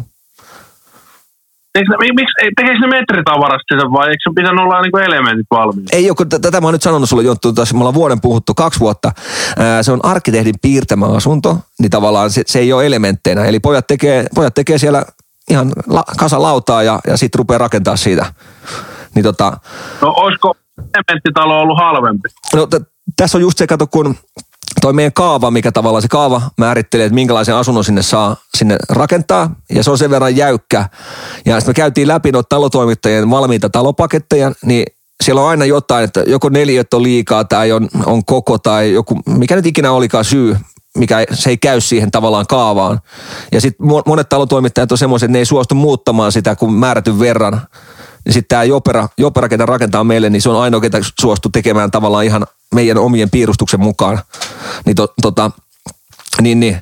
[2.00, 5.88] Miksi, tekeekö ne metritavarasti sen vai eikö se pitänyt olla niin elementit valmiina?
[5.92, 8.54] Ei ole, kun tätä mä oon nyt sanonut sulle Jonttu, tässä me ollaan vuoden puhuttu,
[8.54, 9.12] kaksi vuotta.
[9.82, 13.44] Se on arkkitehdin piirtämä asunto, niin tavallaan se, se ei ole elementteinä.
[13.44, 15.04] Eli pojat tekee, pojat tekee siellä
[15.50, 18.32] ihan la, kasa lautaa ja, ja sitten rupeaa rakentaa siitä.
[19.14, 19.52] Niin tota,
[20.02, 22.28] no olisiko elementtitalo ollut halvempi?
[22.54, 24.14] No t- tässä on just se, kato kun
[24.80, 29.50] toi meidän kaava, mikä tavallaan se kaava määrittelee, että minkälaisen asunnon sinne saa sinne rakentaa.
[29.70, 30.88] Ja se on sen verran jäykkä.
[31.44, 34.86] Ja sitten me käytiin läpi noita talotoimittajien valmiita talopaketteja, niin
[35.24, 39.20] siellä on aina jotain, että joko neljät on liikaa tai on, on koko tai joku,
[39.26, 40.56] mikä nyt ikinä olikaan syy,
[40.96, 43.00] mikä se ei käy siihen tavallaan kaavaan.
[43.52, 47.60] Ja sitten monet talotoimittajat on semmoiset, että ne ei suostu muuttamaan sitä kuin määrätyn verran.
[48.24, 51.90] Niin sitten tämä Jopera, Jopera, ketä rakentaa meille, niin se on ainoa, ketä suostu tekemään
[51.90, 54.18] tavallaan ihan meidän omien piirustuksen mukaan.
[54.86, 55.50] Niin, to, tota,
[56.40, 56.78] niin, niin.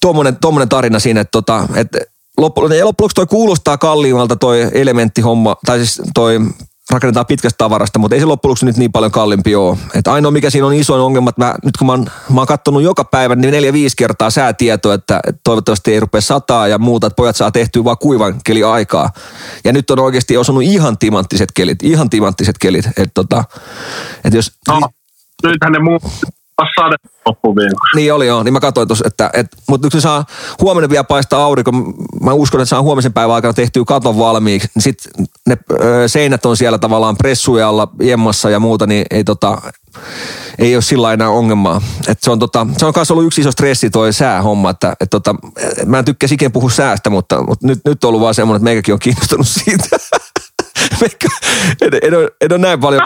[0.00, 1.98] Tuommoinen, tuommoinen tarina siinä, että, tota, että
[2.36, 6.40] loppujen lopuksi toi kuulostaa kalliimmalta toi elementtihomma, tai siis toi
[6.90, 9.78] rakennetaan pitkästä tavarasta, mutta ei se loppujen nyt niin paljon kalliimpi ole.
[9.94, 12.46] Et ainoa mikä siinä on isoin ongelma, että mä, nyt kun mä oon, mä oon
[12.46, 17.06] kattonut joka päivä niin neljä viisi kertaa säätietoa, että toivottavasti ei rupea sataa ja muuta,
[17.06, 19.10] että pojat saa tehtyä vaan kuivan keli aikaa.
[19.64, 22.86] Ja nyt on oikeasti osunut ihan timanttiset kelit, ihan timanttiset kelit.
[22.86, 23.44] Että tota,
[24.24, 24.52] et jos...
[24.68, 24.88] No,
[25.42, 26.02] nythän ne muut
[26.78, 26.96] sade.
[27.94, 30.24] Niin oli joo, niin mä katsoin tuossa, että, että mutta nyt kun saa
[30.60, 31.72] huomenna vielä paistaa aurinko,
[32.22, 34.98] mä uskon, että saa huomisen päivän aikana tehtyä katon valmiiksi, niin sit
[35.46, 39.58] ne ö, seinät on siellä tavallaan pressuja alla jemmassa ja muuta, niin ei tota,
[40.58, 41.80] ei ole sillä enää ongelmaa.
[42.08, 45.10] Et se on, tota, se on myös ollut yksi iso stressi toi säähomma, että et
[45.10, 45.34] tota,
[45.86, 48.64] mä en tykkäisi ikinä puhua säästä, mutta, mutta nyt, nyt on ollut vaan semmoinen, että
[48.64, 49.84] meikäkin on kiinnostunut siitä.
[51.00, 51.28] Meikä,
[51.80, 53.02] en, en, ole, en ole näin paljon...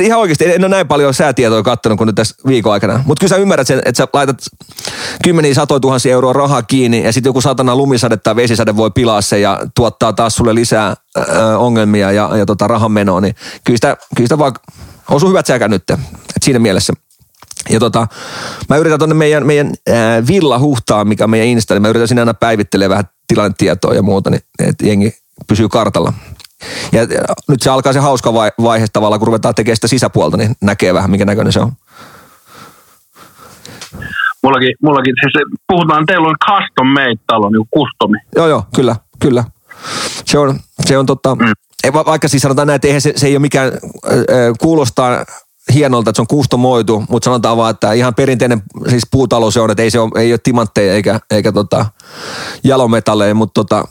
[0.00, 3.04] Ihan oikeasti, en, ole näin paljon säätietoja kattonut kuin nyt tässä viikon aikana.
[3.06, 4.38] Mutta kyllä sä ymmärrät sen, että sä laitat
[5.24, 9.20] kymmeniä satoja tuhansia euroa rahaa kiinni ja sitten joku satana lumisade tai vesisade voi pilaa
[9.20, 13.20] sen ja tuottaa taas sulle lisää ö, ongelmia ja, ja tota rahan menoa.
[13.20, 14.52] Niin kyllä sitä, kyllä sitä vaan
[15.10, 15.90] osuu hyvät säkä nyt.
[15.90, 16.92] Et siinä mielessä.
[17.70, 18.06] Ja tota,
[18.68, 22.08] mä yritän tuonne meidän, meidän ää, Villa Huhtaan, mikä on meidän Insta, niin mä yritän
[22.08, 25.14] sinne aina päivittelee vähän tilannetietoa ja muuta, niin että jengi
[25.48, 26.12] pysyy kartalla.
[26.92, 27.00] Ja
[27.48, 30.94] nyt se alkaa se hauska vai- vaihe tavallaan, kun ruvetaan tekemään sitä sisäpuolta, niin näkee
[30.94, 31.72] vähän, mikä näköinen se on.
[34.42, 38.18] Mullakin, mullakin siis puhutaan, teillä on custom made talo, niin kustomi.
[38.36, 39.44] Joo, joo, kyllä, kyllä.
[40.24, 41.52] Se on, se on totta, mm.
[41.92, 44.20] va- vaikka siis sanotaan näin, että eihän se, se ei ole mikään, äh,
[44.60, 45.24] kuulostaa
[45.74, 49.70] hienolta, että se on kustomoitu, mutta sanotaan vaan, että ihan perinteinen siis puutalo se on,
[49.70, 51.86] että ei, se ole, ei ole timantteja eikä, eikä tota
[52.64, 53.84] jalometalleja, mutta tota,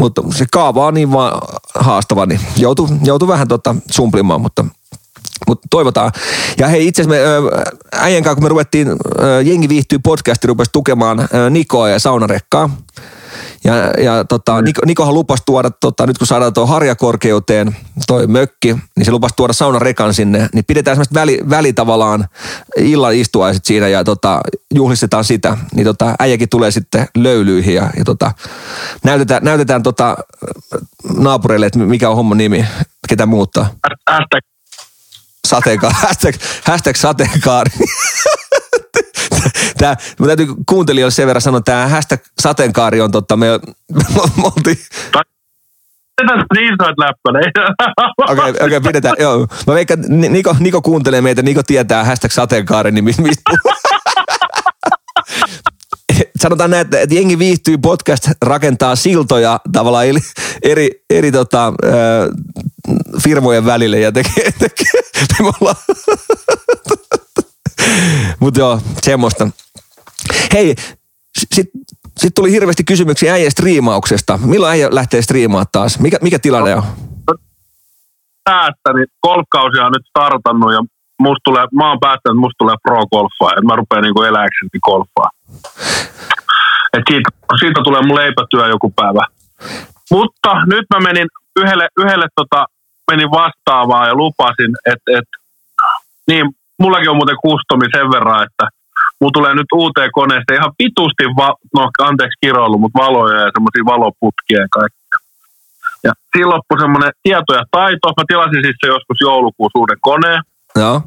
[0.00, 1.42] mutta se kaava on niin vaan
[1.74, 2.40] haastava, niin
[3.04, 4.64] joutuu vähän tota sumplimaan, mutta
[5.46, 6.12] mutta toivotaan.
[6.58, 7.50] Ja hei, itse asiassa me
[7.92, 12.70] äijän kanssa, kun me ruvettiin, ö, Jengi viihtyy podcasti, rupesi tukemaan ö, Nikoa ja Saunarekkaa.
[13.64, 17.76] Ja, ja tota, Niko, Nikohan lupasi tuoda, tota, nyt kun saadaan tuo harjakorkeuteen
[18.06, 22.28] toi mökki, niin se lupasi tuoda saunarekan sinne, niin pidetään semmoista väli, väli tavallaan
[22.76, 24.40] illan istuaiset siinä ja tota,
[24.74, 25.56] juhlistetaan sitä.
[25.74, 28.32] Niin tota, äijäkin tulee sitten löylyihin ja, ja tota,
[29.04, 30.16] näytetään, näytetään tota,
[31.18, 32.64] naapureille, että mikä on homman nimi,
[33.08, 33.70] ketä muuttaa.
[34.10, 34.53] Hashtag
[35.44, 37.70] Sateenkaari, hashtag, hashtag sateenkaari.
[39.78, 43.46] Tää, mä täytyy kuuntelijoille sen verran sanoa, että tämä hashtag sateenkaari on totta, me,
[43.92, 44.04] me,
[44.36, 44.78] me oltiin,
[46.54, 47.38] niin soit läppänä.
[48.18, 49.46] okei, okay, okay, pidetään, joo.
[49.66, 53.74] Mä veikkaan, Niko, Niko kuuntelee meitä, Niko tietää hashtag sateenkaari, niin mistä puhuu.
[56.44, 60.20] Sanotaan näin, että, että jengi viihtyy podcast rakentaa siltoja tavallaan eri,
[60.62, 61.90] eri, eri tota, ö,
[63.22, 65.00] firmojen välille ja tekee, tekee
[65.42, 65.76] me ollaan,
[68.40, 69.48] mutta joo, semmoista.
[70.52, 70.74] Hei,
[71.38, 71.64] sitten
[72.18, 74.38] sit tuli hirveästi kysymyksiä äijän striimauksesta.
[74.42, 75.98] Milloin äijä lähtee striimaamaan taas?
[75.98, 76.82] Mikä, mikä tilanne on?
[78.44, 80.80] Päästä, niin golfkausi on nyt startannut ja
[81.18, 83.50] musta tulee, mä oon päättänyt, että musta tulee pro-golfaa.
[83.50, 85.30] Että mä rupean niinku eläkseni golfaa.
[86.96, 87.30] Et siitä,
[87.60, 89.24] siitä tulee mun leipätyö joku päivä.
[90.10, 92.66] Mutta nyt mä menin yhdelle, yhdelle tota,
[93.10, 95.28] menin vastaavaan ja lupasin, että et,
[96.26, 96.44] niin,
[96.78, 98.64] mullakin on muuten kustomi sen verran, että
[99.20, 103.84] mulla tulee nyt uuteen koneeseen ihan vitusti, va- no anteeksi kiroilu, mutta valoja ja semmoisia
[103.94, 105.18] valoputkia ja kaikkea.
[106.04, 108.08] Ja siinä loppui semmoinen tieto ja taito.
[108.08, 110.42] Mä tilasin siis se joskus joulukuussa uuden koneen.
[110.76, 111.02] Joo.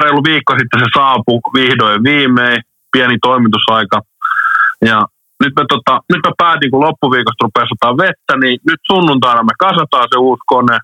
[0.00, 4.00] Reilu viikko sitten se saapui vihdoin viimein, pieni toimitusaika.
[4.84, 4.98] Ja
[5.42, 9.54] nyt mä, tota, nyt mä päätin, kun loppuviikosta rupeaa sataa vettä, niin nyt sunnuntaina me
[9.58, 10.78] kasataan se uusi kone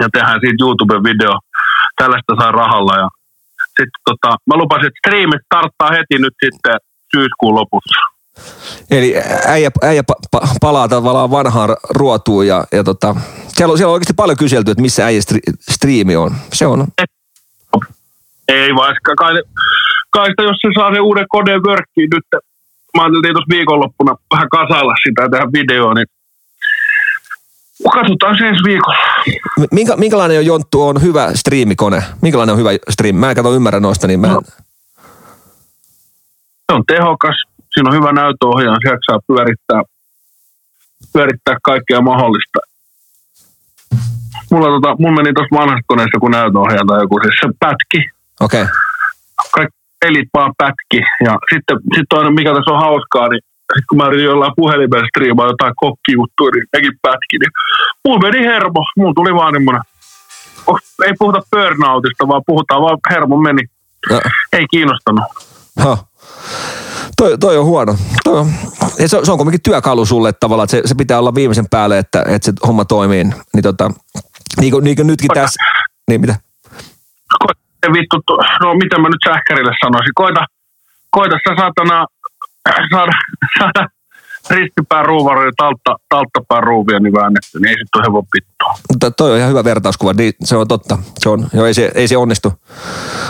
[0.00, 1.34] ja tehdään siitä YouTube-video.
[1.96, 2.94] Tällaista saa rahalla.
[3.02, 3.08] Ja
[3.66, 6.76] sitten tota, mä lupasin, että striimit starttaa heti nyt sitten
[7.16, 8.00] syyskuun lopussa.
[8.90, 9.14] Eli
[9.46, 13.14] äijä, äijä pa, pa, palaa tavallaan vanhaan ruotuun ja, ja tota,
[13.48, 16.30] siellä, on, siellä on oikeasti paljon kyselty, että missä äijä stri, striimi on.
[16.52, 16.86] Se on.
[18.48, 19.34] Ei vaikka, kai,
[20.10, 22.42] kai sitä, jos se saa sen uuden koneen workkiin nyt.
[22.96, 26.06] Mä ajattelin tuossa viikonloppuna vähän kasailla sitä tehdä videoa, niin
[27.92, 28.98] katsotaan se ensi viikolla.
[29.70, 32.02] Minkä, minkälainen on Jonttu on hyvä striimikone?
[32.22, 33.18] Minkälainen on hyvä striimi?
[33.18, 34.32] Mä en kato ymmärrä noista, niin mä en...
[34.32, 34.40] No.
[36.66, 37.36] Se on tehokas,
[37.74, 39.82] siinä on hyvä näytöohjaaja, sieltä saa pyörittää,
[41.12, 42.58] pyörittää kaikkea mahdollista.
[44.50, 48.10] Mulla, tota, mun meni tuossa vanhassa koneessa, kun näytöohjaaja tai joku, siis se pätki.
[48.40, 48.62] Okei.
[48.62, 48.74] Okay.
[50.02, 51.00] Pelit vaan pätki.
[51.26, 53.40] Ja sitten sit toinen, mikä tässä on hauskaa, niin
[53.76, 57.36] sit kun mä yritin jollain puhelimella striimaa jotain kokkijuttuja, niin nekin pätki.
[57.38, 57.52] Niin
[58.04, 58.80] mulla meni hermo.
[58.96, 59.82] Mulla tuli vaan semmoinen,
[61.06, 63.62] ei puhuta burnoutista, vaan puhutaan vaan hermo meni.
[64.10, 64.20] No,
[64.52, 65.24] Ei kiinnostanut.
[65.78, 65.98] ha.
[67.16, 67.96] Toi, toi on huono.
[68.24, 68.46] Toi on,
[68.98, 71.66] ja se, on- se on kuitenkin työkalu sulle tavallaan, että se, se pitää olla viimeisen
[71.70, 73.24] päälle, että, että se homma toimii.
[73.24, 73.90] Niin, tota,
[74.60, 75.62] niin, kuin, niin kuin nytkin tässä.
[76.08, 76.34] Niin mitä?
[77.38, 77.60] Koita
[77.92, 80.42] vittu, tu- no mitä mä nyt sähkärille sanoisin, koita,
[81.10, 82.06] koita sä saatana
[82.92, 83.12] saada,
[83.58, 83.88] saada,
[84.50, 88.74] ristipää ruuvaria ja taltta, talttapää ruuvia niin väännetty, niin ei sitten ole hevon pittua.
[88.92, 90.98] Mutta toi on ihan hyvä vertauskuva, niin se on totta.
[91.18, 92.52] Se on, joo, ei, se, ei se onnistu,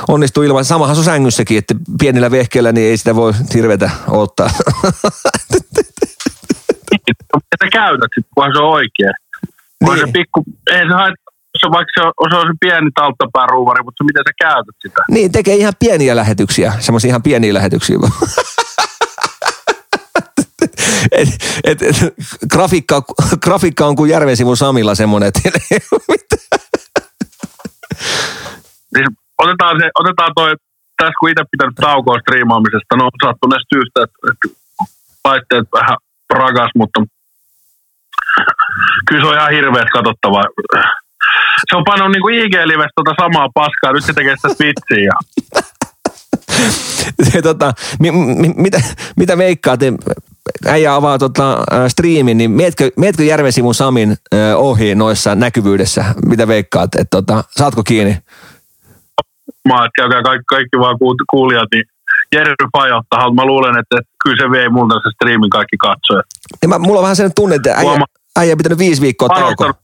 [0.08, 0.64] onnistu ilman.
[0.64, 4.50] Samahan se on sängyssäkin, että pienillä vehkeillä niin ei sitä voi hirveätä ottaa.
[7.52, 9.14] Mitä käytät sitten, kunhan se on oikein.
[9.84, 9.98] Niin.
[9.98, 11.21] se pikku, ei se haittaa,
[11.60, 15.02] se, vaikka se on, se on se pieni talttapääruuvari, mutta se, miten sä käytät sitä.
[15.10, 17.96] Niin, tekee ihan pieniä lähetyksiä, semmoisia ihan pieniä lähetyksiä.
[21.12, 21.28] et,
[21.64, 21.96] et, et,
[22.52, 23.02] grafiikka,
[23.44, 25.40] grafiikka on kuin Järvensivun Samilla semmoinen, että
[28.94, 29.08] Siis
[29.42, 30.54] otetaan, se, otetaan toi,
[30.96, 34.46] tässä kun itse pitänyt taukoa striimaamisesta, no sattuneesta syystä, että, että
[35.24, 35.96] laitteet vähän
[36.30, 37.00] ragas, mutta
[39.08, 40.44] kyllä se on ihan hirveät katsottavaa.
[41.70, 45.12] Se on pannut niinku IG-livestä tota samaa paskaa, nyt se tekee sitä vitsiä.
[47.32, 48.80] se, tota, mi, mi, mitä,
[49.16, 49.80] mitä veikkaat,
[50.66, 56.04] äijä avaa tota, äh, striimin, niin mietkö, mietkö Järvesivun Samin äh, ohi noissa näkyvyydessä?
[56.26, 58.18] Mitä veikkaat, että tota, saatko kiinni?
[59.68, 60.96] Mä että käykää kaikki, kaikki vaan
[61.30, 61.84] kuulijat, niin
[62.32, 63.34] Jerry fajottaa.
[63.34, 66.26] Mä luulen, että, kyllä se vei multa se striimin kaikki katsojat.
[66.62, 68.00] Ja mä, mulla on vähän sen tunne, että äijä,
[68.36, 69.74] äijä pitänyt viisi viikkoa taukoa.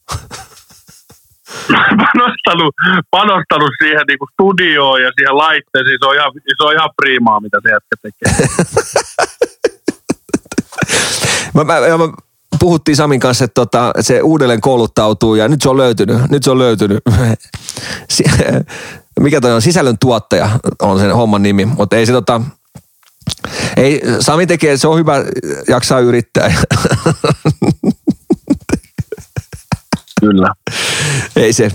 [2.05, 2.75] panostanut,
[3.11, 5.99] panostanut siihen niin kuin studioon ja siihen laitteeseen.
[6.01, 8.33] Se on ihan, se on ihan priimaa, mitä se jätkä tekee.
[11.55, 12.13] mä, mä, mä,
[12.61, 16.31] puhuttiin Samin kanssa, että, tota, se uudelleen kouluttautuu ja nyt se on löytynyt.
[16.31, 16.99] Nyt se on löytynyt.
[19.21, 19.63] Mikä toi on?
[19.63, 20.51] Sisällön tuottaja
[20.83, 22.41] on sen homman nimi, mutta ei se tota,
[23.77, 25.15] ei, Sami tekee, se on hyvä,
[25.69, 26.55] jaksaa yrittää.
[30.21, 30.49] Kyllä.
[31.37, 31.71] Ei se.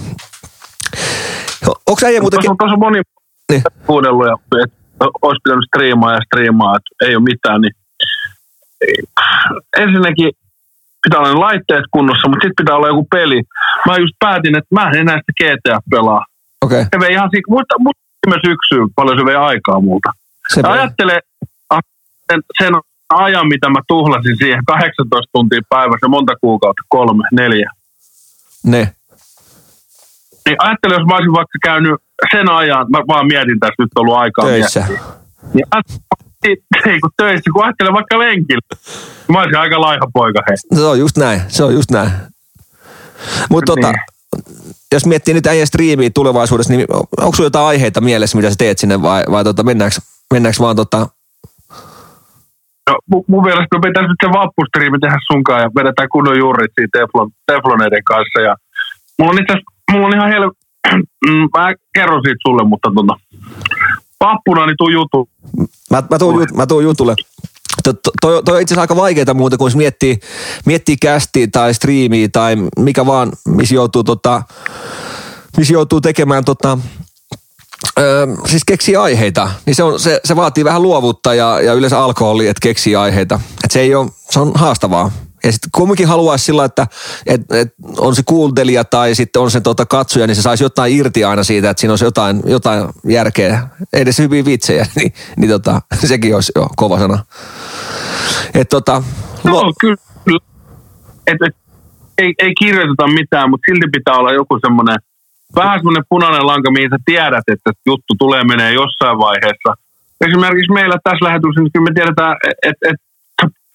[1.67, 2.39] Onko äijä muuten...
[2.41, 3.01] Tuossa on, moni
[3.51, 3.61] niin.
[3.85, 4.77] kuunnellut ja että
[5.21, 7.73] olisi pitänyt striimaa ja striimaa, että ei ole mitään, niin
[9.77, 10.31] ensinnäkin
[11.03, 13.41] pitää olla laitteet kunnossa, mutta sitten pitää olla joku peli.
[13.87, 16.25] Mä just päätin, että mä en enää sitä GTA pelaa.
[16.61, 16.81] Okei.
[16.81, 16.89] Okay.
[16.93, 20.09] Se vei ihan siitä, mutta, mutta syksyyn paljon se vei aikaa multa.
[20.53, 21.19] Se ajattele
[22.31, 22.73] sen, sen
[23.09, 27.69] ajan, mitä mä tuhlasin siihen, 18 tuntia päivässä, monta kuukautta, kolme, neljä.
[28.63, 28.95] Ne.
[30.45, 31.95] Niin ajattele, jos mä olisin vaikka käynyt
[32.31, 34.79] sen ajan, mä vaan mietin tässä nyt ollut aikaa Töissä.
[34.79, 35.13] Miettiä.
[35.53, 35.67] Niin
[36.85, 38.67] ei kun töissä, kun ajattelen vaikka lenkillä.
[39.31, 40.57] Mä olisin aika laiha poika hei.
[40.57, 42.11] Se on just näin, se on just näin.
[43.49, 44.01] Mutta tota, niin.
[44.31, 44.51] tota,
[44.93, 46.85] jos miettii nyt äijä striimiä tulevaisuudessa, niin
[47.21, 49.95] onko sulla jotain aiheita mielessä, mitä sä teet sinne vai, vai tota, mennäänkö,
[50.33, 51.07] mennäänkö vaan tota...
[52.89, 56.71] No, mun, mun mielestä me pitäisi nyt se vappustriimi tehdä sunkaan ja vedetään kunnon juurit
[56.75, 58.41] siitä teflon, tefloneiden kanssa.
[58.41, 58.55] Ja
[59.19, 59.53] mulla on itse
[59.91, 60.51] mulla on ihan hel...
[61.57, 63.19] mä kerron siitä sulle, mutta tota,
[64.19, 65.29] vappuna niin tuu jutu.
[65.91, 67.15] Mä, mä, tuun, mä tuun jutulle.
[67.83, 70.19] Toi, toi, toi on itse asiassa aika vaikeaa muuta, kun miettii,
[70.65, 74.43] miettii kästiä tai striimiä tai mikä vaan, missä joutuu, tota,
[75.57, 76.77] missä joutuu tekemään tota,
[77.99, 81.99] Öö, siis keksii aiheita, niin se, on, se, se vaatii vähän luovuutta ja, ja yleensä
[81.99, 83.39] alkoholi, että keksii aiheita.
[83.63, 85.11] Et se ei ole, se on haastavaa.
[85.43, 86.87] Ja sitten kumminkin haluaisi sillä, että
[87.25, 90.93] et, et on se kuuntelija tai sitten on se tota katsoja, niin se saisi jotain
[90.93, 93.67] irti aina siitä, että siinä olisi jotain, jotain järkeä.
[93.93, 97.19] Edes hyviä vitsejä, niin, niin tota, sekin olisi jo kova sana.
[98.53, 99.03] Et tota,
[99.43, 99.97] no, kyllä.
[101.27, 101.55] Et, et,
[102.17, 104.97] ei, ei kirjoiteta mitään, mutta silti pitää olla joku semmoinen,
[105.55, 109.73] vähän semmoinen punainen lanka, mihin sä tiedät, että juttu tulee menee jossain vaiheessa.
[110.27, 112.99] Esimerkiksi meillä tässä lähetyksessä, niin kyllä me tiedetään, että et,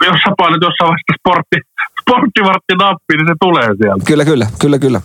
[0.07, 1.57] jos sä painat jossain vaiheessa sportti,
[2.01, 4.05] sporttivartti nappi, niin se tulee sieltä.
[4.05, 5.01] Kyllä, kyllä, kyllä, kyllä.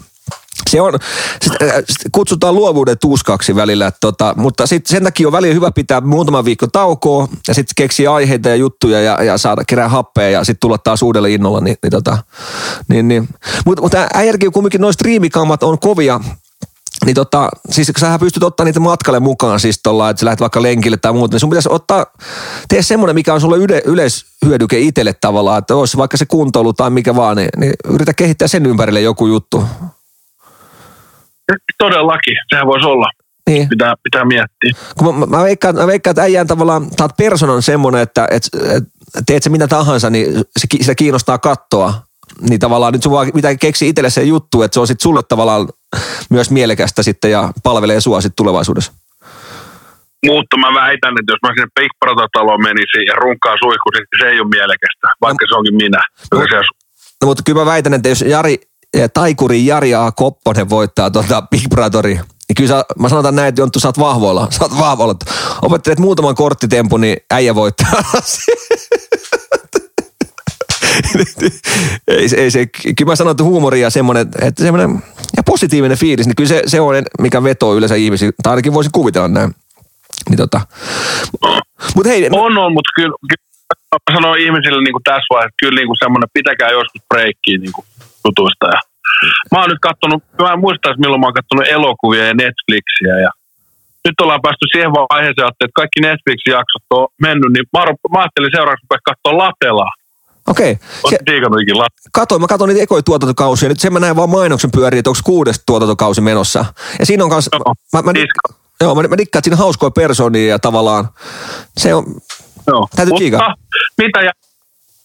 [0.70, 0.94] Se on,
[1.42, 5.54] sit, äh, sit kutsutaan luovuuden tuuskaksi välillä, että tota, mutta sit sen takia on välillä
[5.54, 9.90] hyvä pitää muutama viikko taukoa ja sitten keksiä aiheita ja juttuja ja, ja saada kerää
[9.90, 11.62] happea ja sitten tulla taas uudelle innolla.
[11.62, 12.18] Niin, niin, tota,
[12.88, 13.30] niin, niin.
[13.66, 16.20] Mutta mut äijärkin kumminkin noin striimikammat on kovia,
[17.06, 20.40] niin tota, siis kun sä pystyt ottaa niitä matkalle mukaan, siis tolla, että sä lähdet
[20.40, 22.06] vaikka lenkille tai muuta, niin sun pitäisi ottaa,
[22.68, 26.90] tee semmoinen, mikä on sulle yle, yleishyödyke itselle tavallaan, että olisi vaikka se kuntoilu tai
[26.90, 29.64] mikä vaan, niin, niin yritä kehittää sen ympärille joku juttu.
[31.78, 33.10] Todellakin, sehän voisi olla.
[33.50, 33.70] Niin.
[33.70, 34.72] Pitää, pitää miettiä.
[34.98, 38.58] Kun mä, mä, veikkaan, mä veikkaan, että äijän tavallaan, sä oot personan semmoinen, että, että,
[38.76, 38.90] että
[39.26, 41.94] teet se mitä tahansa, niin se, sitä kiinnostaa kattoa
[42.42, 45.22] niin tavallaan nyt sun vaan mitä keksi itselle se juttu, että se on sitten sulle
[45.24, 45.68] tavallaan
[46.30, 48.94] myös mielekästä sitten ja palvelee sua sitten tulevaisuudessa.
[50.26, 54.26] Mutta mä väitän, että jos mä sinne Big Brother-taloon menisin ja runkaan suihku, niin se
[54.30, 56.02] ei ole mielekästä, vaikka no, se onkin minä.
[56.32, 56.40] No,
[57.22, 58.58] no, mutta kyllä mä väitän, että jos Jari,
[58.94, 60.12] eh, taikuri Jari A.
[60.12, 64.00] Kopponen voittaa tuota Big Brotherin, niin kyllä sä, mä sanotaan näin, että Jonttu, sä oot
[64.00, 64.48] vahvoilla.
[64.50, 65.16] Sä oot vahvoilla.
[65.62, 68.04] Opettelet muutaman korttitempun, niin äijä voittaa.
[72.08, 75.04] ei, ei se, kyllä mä sanon, että huumori ja semmoinen, että semmoinen
[75.38, 78.92] ja positiivinen fiilis, niin kyllä se, se on, mikä vetoo yleensä ihmisiä, tai ainakin voisin
[78.92, 79.52] kuvitella näin.
[80.30, 80.62] Niin tota.
[81.96, 83.44] Mut hei, on, on, mutta kyllä, kyllä
[83.94, 87.74] mä sanon ihmisille niin kuin tässä vaiheessa, kyllä niin kuin semmoinen, pitäkää joskus breikkiä niin
[87.76, 87.86] kuin.
[88.76, 88.82] Ja
[89.52, 93.32] mä oon nyt kattonut, mä en muista milloin mä oon kattonut elokuvia ja Netflixiä ja
[94.06, 97.80] nyt ollaan päästy siihen vaiheeseen, että kaikki Netflixin jaksot on mennyt, niin mä,
[98.14, 99.94] mä ajattelin seuraavaksi katsoa Latelaa.
[100.48, 100.78] Okei.
[101.04, 101.20] Okay.
[102.12, 103.70] Katoin, mä katsoin niitä ekoja tuotantokausia.
[103.70, 106.66] Nyt sen mä näin vaan mainoksen pyöriä, että onko kuudes tuotantokausi menossa.
[107.00, 107.58] Ja siinä on kanssa...
[107.66, 108.12] No, mä, mä,
[108.82, 111.10] joo, mä, mä dikkaan, että siinä hauskoja persoonia ja tavallaan
[111.78, 112.06] se on...
[112.68, 112.88] Joo.
[112.96, 113.56] Täytyy Mutta kiikaa.
[113.98, 114.32] mitä ja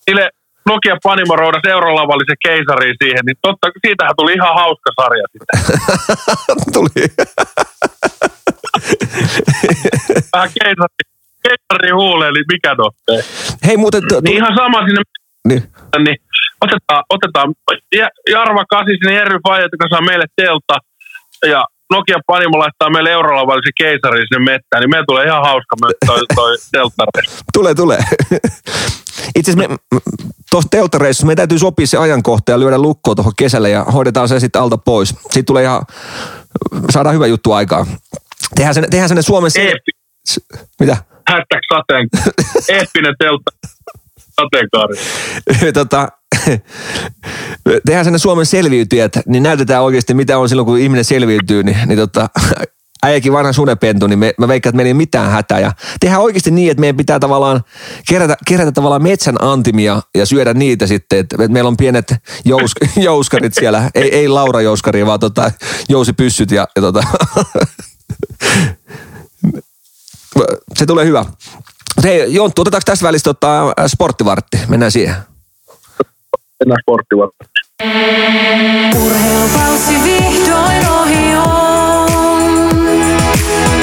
[0.07, 0.31] niille
[0.67, 5.57] Nokia Panimo roudas eurolavallisen keisariin siihen, niin totta, siitähän tuli ihan hauska sarja sitten.
[6.75, 7.05] tuli.
[10.33, 11.05] Vähän keisari,
[11.43, 13.21] keisari huuleen, niin mikä nottee.
[13.67, 14.03] Hei muuten...
[14.03, 15.03] T- niin ihan sama sinne
[15.49, 15.63] niin.
[16.05, 16.17] niin
[16.61, 17.55] otetaan, otetaan
[18.31, 20.77] Jarva Kasi sinne Jerry Fajat, joka saa meille teltta
[21.47, 26.21] ja Nokia Panimo laittaa meille eurolavallisen keisariin sinne mettään, niin meillä tulee ihan hauska toi,
[26.35, 27.45] toi telttareissu.
[27.53, 27.99] tulee, tulee.
[29.37, 29.77] Itse asiassa
[30.51, 34.41] tuossa telttareissussa meidän täytyy sopia se ajankohta ja lyödä lukkoa tuohon kesälle ja hoidetaan se
[34.41, 35.09] sitten alta pois.
[35.09, 35.83] Sitten tulee ihan,
[36.91, 37.87] saadaan hyvä juttu aikaa.
[38.55, 39.51] Tehdään sen, tehdään sen Suomen...
[39.57, 39.91] Eeppi.
[40.81, 40.97] Mitä?
[41.29, 42.09] Hashtag sateen.
[42.79, 43.51] Eeppinen teltta.
[44.41, 44.95] Sateenkaari.
[45.73, 46.09] tota,
[47.87, 51.99] tehdään sen Suomen selviytyjät, niin näytetään oikeasti mitä on silloin, kun ihminen selviytyy, niin, niin
[51.99, 52.29] tota,
[53.07, 55.61] äijäkin vanha sunepentu, niin me, mä veikkaan, että meillä ei mitään hätää.
[55.61, 57.61] Ja tehdään oikeasti niin, että meidän pitää tavallaan
[58.09, 61.19] kerätä, kerätä tavallaan metsän antimia ja syödä niitä sitten.
[61.19, 65.53] Että, että meillä on pienet jous, jouskarit siellä, ei, ei Laura Jouskari, vaan tota,
[65.89, 67.03] jousipyssyt ja, ja tota,
[70.79, 71.25] se tulee hyvä.
[72.05, 74.59] Hei Jonttu, otetaanko tässä välissä tota, sporttivartti?
[74.69, 75.15] Mennään siihen.
[76.61, 77.45] Mennään sporttivartti.
[79.05, 82.11] Urheilukausi vihdoin ohi on.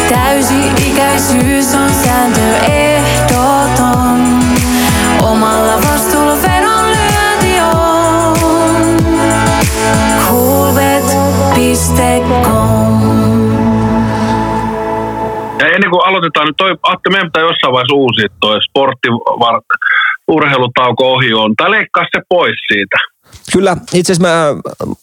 [0.09, 4.19] Täysi-ikäisyys on sääntö ehdoton.
[5.21, 8.37] Omalla vastuulla vedon lyönti on.
[10.27, 11.45] Coolbet.com
[15.85, 19.65] ennen kuin aloitetaan, niin toi, Atte, meidän pitää jossain vaiheessa uusia toi sporttivart,
[20.27, 21.55] urheilutauko ohi on.
[21.55, 22.97] Tai leikkaa se pois siitä.
[23.53, 24.55] Kyllä, itse asiassa mä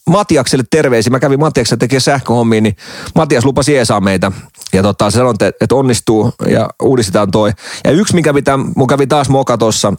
[0.06, 1.10] Matiakselle terveisiä.
[1.10, 2.76] Mä kävin Matiakselle tekemään sähköhommia, niin
[3.14, 4.32] Matias lupasi eesaa meitä.
[4.72, 7.50] Ja tota, se sanoi, että onnistuu ja uudistetaan toi.
[7.84, 9.92] Ja yksi, mikä pitää, mun kävi taas moka tossa,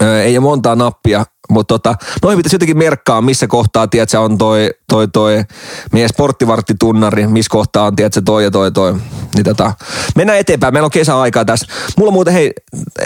[0.00, 4.70] ei ole montaa nappia, mutta tota, noihin pitäisi jotenkin merkkaa, missä kohtaa, tiedätkö, on toi,
[4.88, 5.44] toi, toi
[5.92, 8.94] meidän sporttivarttitunnari, missä kohtaa on, tiedätkö, toi ja toi, toi.
[9.34, 9.72] Niin tota,
[10.16, 11.66] mennään eteenpäin, meillä on kesäaikaa tässä.
[11.96, 12.52] Mulla muuten, hei,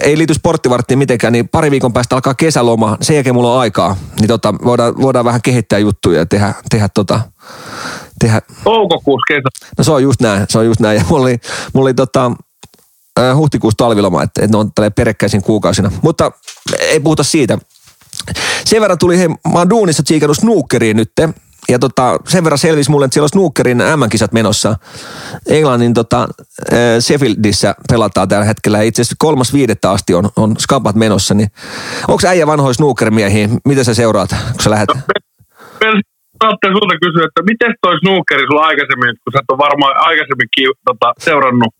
[0.03, 3.96] ei liity sporttivarttiin mitenkään, niin pari viikon päästä alkaa kesäloma, sen jälkeen mulla on aikaa.
[4.20, 7.20] Niin tota, voidaan, voidaan vähän kehittää juttuja ja tehdä, tehdä tota,
[8.20, 8.40] tehdä.
[8.64, 9.66] Toukokuussa kesä.
[9.79, 10.98] No se on just näin, se on just näin.
[10.98, 11.38] Ja mulla oli,
[11.72, 12.33] mulla oli tota,
[13.35, 15.90] huhtikuussa talviloma, että, että ne on peräkkäisin kuukausina.
[16.02, 16.33] Mutta
[16.80, 17.59] ei puhuta siitä.
[18.64, 21.12] Sen verran tuli, hei, mä oon duunissa tsiikannut snookeriin nyt.
[21.68, 24.76] Ja tota, sen verran selvisi mulle, että siellä on snookerin M-kisat menossa.
[25.46, 26.28] Englannin tota,
[27.00, 28.83] Sheffieldissä pelataan tällä hetkellä.
[28.83, 31.35] Itse asiassa kolmas viidettä asti on, on skapat menossa.
[31.35, 31.48] Niin
[32.09, 33.48] onko äijä vanhoja snookerimiehiä?
[33.64, 34.88] Miten sä seuraat, kun sä lähdet?
[35.85, 36.00] No,
[36.44, 40.68] Saatte sulta kysyä, että miten toi snookeri sulla aikaisemmin, kun sä et ole varmaan aikaisemminkin
[40.85, 41.74] tota, seurannut,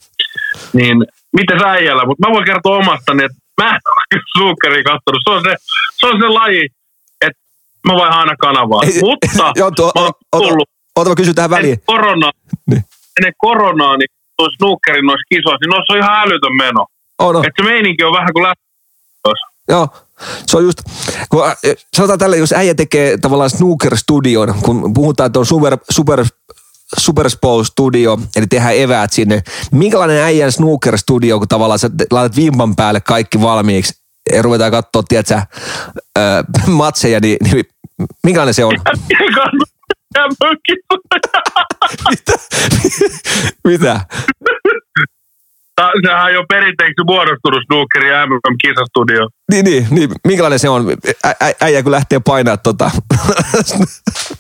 [0.73, 0.97] niin
[1.37, 2.07] miten sä äijällä?
[2.07, 5.23] Mutta mä voin kertoa omastani, että mä en ole snookeri katsonut.
[5.25, 5.55] Se on se,
[6.01, 6.69] se, on se laji,
[7.21, 7.41] että
[7.87, 8.83] mä vain aina kanavaa.
[8.83, 10.69] Ei, Mutta joo, tuo, mä oon tullut.
[10.97, 11.73] Ota, mä kysyn tähän väliin.
[11.73, 12.33] Ennen koronaa,
[12.67, 12.85] niin.
[13.19, 16.87] ennen koronaa niin toi snookerin noissa kisoissa, niin noissa on ihan älytön meno.
[17.19, 17.39] Oh, no.
[17.39, 18.63] Että se meininki on vähän kuin lähtö.
[19.69, 19.89] Joo,
[20.47, 20.79] se on just,
[21.29, 21.43] kun,
[21.97, 26.25] sanotaan tällä, jos äijä tekee tavallaan snooker-studion, kun puhutaan, että on super, super
[26.99, 29.43] Superspool Studio, eli tehdään eväät sinne.
[29.73, 33.95] Minkälainen äijän snooker studio, kun tavallaan sä laitat vimpan päälle kaikki valmiiksi
[34.33, 35.47] ja ruvetaan katsoa, tiedätkö, äh,
[36.67, 37.65] matseja, niin, niin
[38.23, 38.75] minkälainen se on?
[42.11, 42.33] Mitä?
[43.65, 44.01] Mitä?
[46.07, 49.29] Sehän on jo perinteeksi muodostunut snookeri ja MM-kisastudio.
[49.53, 50.87] Niin, niin, niin, minkälainen se on?
[51.27, 52.91] Ä, äijä kun lähtee painaa tota.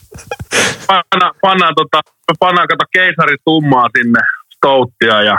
[0.86, 2.00] Panna, pannaan, tota,
[2.38, 4.20] pannaan kato keisari tummaa sinne,
[4.56, 5.38] stouttia ja,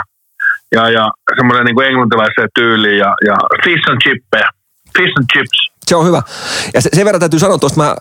[0.72, 4.48] ja, ja semmoinen niin englantilaiseen tyyliin ja, ja fish and chippejä.
[4.98, 5.71] Fish and chips.
[5.86, 6.22] Se on hyvä.
[6.74, 7.96] Ja se, sen verran täytyy sanoa tuosta, mä,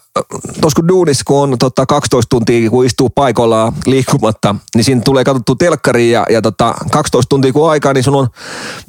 [0.62, 5.24] tuossa kun duunis, kun on tota, 12 tuntia, kun istuu paikoillaan liikkumatta, niin siinä tulee
[5.24, 8.28] katsottu telkkariin ja, ja tota, 12 tuntia kun aikaa, niin sun on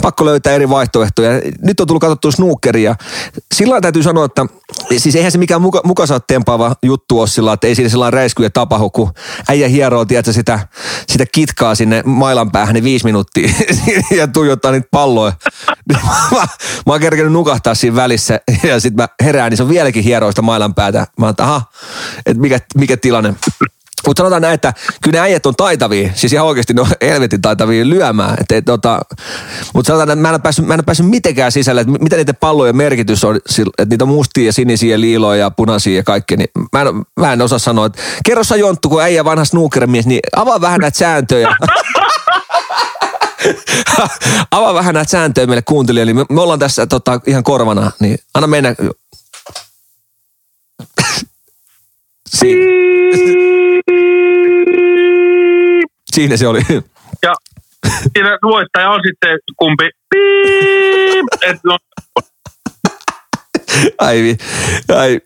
[0.03, 1.31] pakko löytää eri vaihtoehtoja.
[1.63, 2.95] Nyt on tullut katsottu snookeria.
[3.55, 4.47] Sillä täytyy sanoa, että
[4.99, 8.13] siis eihän se mikään muka, muka saa tempaava juttu ole sillä, että ei siinä sellainen
[8.13, 9.13] räiskyjä tapahdu, kun
[9.49, 10.69] äijä hieroo, tiedätkö, sitä,
[11.09, 13.53] sitä kitkaa sinne mailan päähän niin viisi minuuttia
[14.19, 15.33] ja tuijottaa niitä palloja.
[16.33, 16.47] mä,
[16.87, 20.43] mä oon kerkenyt nukahtaa siinä välissä ja sitten mä herään, niin se on vieläkin hieroista
[20.43, 21.07] mailan päätä.
[21.19, 21.63] Mä oon, aha,
[22.27, 23.35] että mikä, mikä tilanne.
[24.07, 27.43] Mutta sanotaan näin, että kyllä ne äijät on taitavia, siis ihan oikeasti ne on helvetin
[27.43, 28.37] taitavia lyömään.
[28.65, 29.01] Tota,
[29.75, 32.37] mutta sanotaan, että mä en, ole päässyt, mä en päässyt mitenkään sisälle, että mitä niiden
[32.37, 36.37] pallojen merkitys on, että niitä on mustia ja sinisiä, liiloja ja punaisia ja kaikki.
[36.37, 36.89] Niin mä, en,
[37.21, 40.81] mä en osaa sanoa, että kerro sä Jonttu, kun äijä vanha snookermies, niin avaa vähän
[40.81, 41.57] näitä sääntöjä.
[44.51, 48.19] avaa vähän näitä sääntöjä meille kuuntelijoille, niin me, me ollaan tässä tota, ihan korvana, niin
[48.35, 48.75] anna mennä.
[52.29, 52.63] Siinä.
[56.15, 56.61] Siinä se oli.
[57.23, 57.35] Ja
[58.13, 59.91] siinä voittaja on sitten kumpi.
[60.11, 61.27] Piip!
[61.43, 61.79] Et no,
[63.99, 64.37] Ai,
[64.97, 65.21] ai.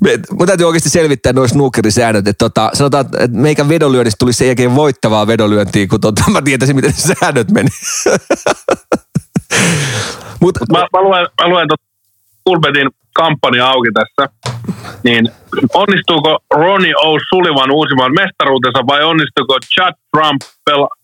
[0.00, 2.28] Me, mun täytyy oikeasti selvittää noin snookerisäännöt.
[2.28, 6.76] Että tota, sanotaan, että meikän vedonlyönnistä tulisi sen jälkeen voittavaa vedonlyöntiä, kun tota, mä tietäisin,
[6.76, 7.68] miten säännöt meni.
[10.40, 11.80] Mut, mä, mä, luen, mä luen tot
[12.44, 14.22] Kulbetin kampanja auki tässä.
[15.04, 15.28] Niin
[15.74, 20.98] onnistuuko Ronnie O'Sullivan uusimaan mestaruutensa vai onnistuuko Chad Trump pela-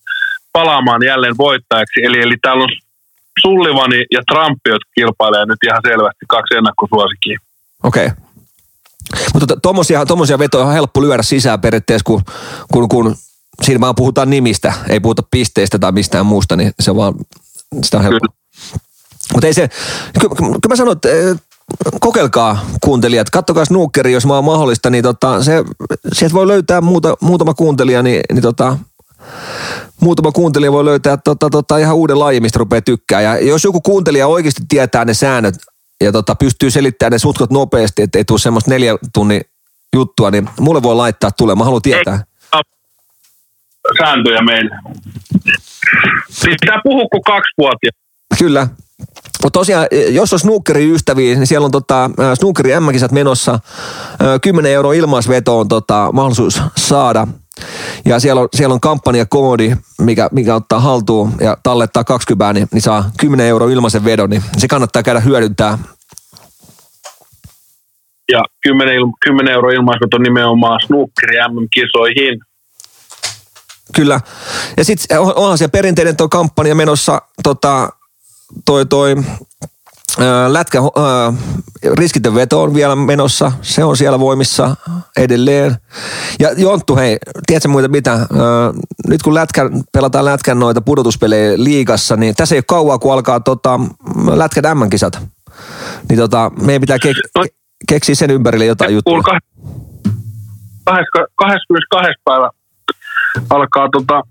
[0.53, 2.01] palaamaan jälleen voittajaksi?
[2.03, 2.71] Eli, eli täällä on
[3.41, 7.39] Sullivani ja Trump, jotka kilpailee nyt ihan selvästi kaksi ennakkosuosikia.
[7.83, 8.07] Okei.
[8.07, 8.17] Okay.
[9.35, 12.23] Mutta tuommoisia tommosia vetoja on helppo lyödä sisään periaatteessa, kun,
[12.73, 13.17] kun, kun
[13.63, 17.15] siinä vaan puhutaan nimistä, ei puhuta pisteistä tai mistään muusta, niin se vaan,
[17.83, 18.27] sitä on helppo.
[19.33, 19.69] Mutta ei se,
[20.21, 21.37] kyllä, kyllä mä sanon, että eh,
[22.01, 25.65] kokeilkaa kuuntelijat, kattokaa snookeri, jos mä on mahdollista, niin tota, se,
[26.13, 28.79] sieltä voi löytää muuta, muutama kuuntelija, niin, niin tota,
[30.01, 33.21] muutama kuuntelija voi löytää tota, tota, ihan uuden lajin, mistä rupeaa tykkää.
[33.21, 35.55] Ja jos joku kuuntelija oikeasti tietää ne säännöt
[36.01, 39.41] ja tota, pystyy selittämään ne sutkot nopeasti, että ei tule semmoista neljä tunnin
[39.95, 41.55] juttua, niin mulle voi laittaa tulee.
[41.55, 42.25] Mä haluan tietää.
[42.55, 42.61] Ei,
[43.99, 44.77] sääntöjä meille.
[46.45, 47.91] Pitää puhua kuin kaksivuotia.
[48.39, 48.69] Kyllä.
[49.43, 53.59] Mutta tosiaan, jos on snookeri ystäviä, niin siellä on tota, snookeri m menossa.
[54.43, 57.27] 10 euroa ilmaisveto on tota, mahdollisuus saada–
[58.05, 62.83] ja siellä on, siellä on kampanjakoodi, mikä, mikä ottaa haltuun ja tallettaa 20, niin, niin
[62.83, 65.79] saa 10 euroa ilmaisen vedon, niin se kannattaa käydä hyödyntää.
[68.33, 72.41] Ja 10, 10 euroa ilmaisvedon nimenomaan snookeri MM-kisoihin.
[73.95, 74.21] Kyllä.
[74.77, 77.89] Ja sitten onhan siellä perinteinen tuo kampanja menossa, tota,
[78.65, 79.17] toi, toi
[80.49, 81.35] Lätkä, äh,
[81.99, 84.77] riskitön veto on vielä menossa, se on siellä voimissa
[85.17, 85.77] edelleen.
[86.41, 88.13] Ja Jonttu, hei, tiedätkö muita mitä?
[88.13, 88.29] Äh,
[89.09, 93.41] nyt kun lätkän, pelataan lätkän noita pudotuspelejä liigassa, niin tässä ei ole kauaa, kun alkaa
[93.41, 93.81] tota,
[94.35, 95.19] lätkän M-kisat.
[96.09, 97.45] Niin tota, meidän pitää ke- no,
[97.89, 99.23] keksiä sen ympärille jotain juttua.
[100.85, 102.21] 22.
[102.25, 102.51] päivä
[103.51, 104.23] alkaa tota,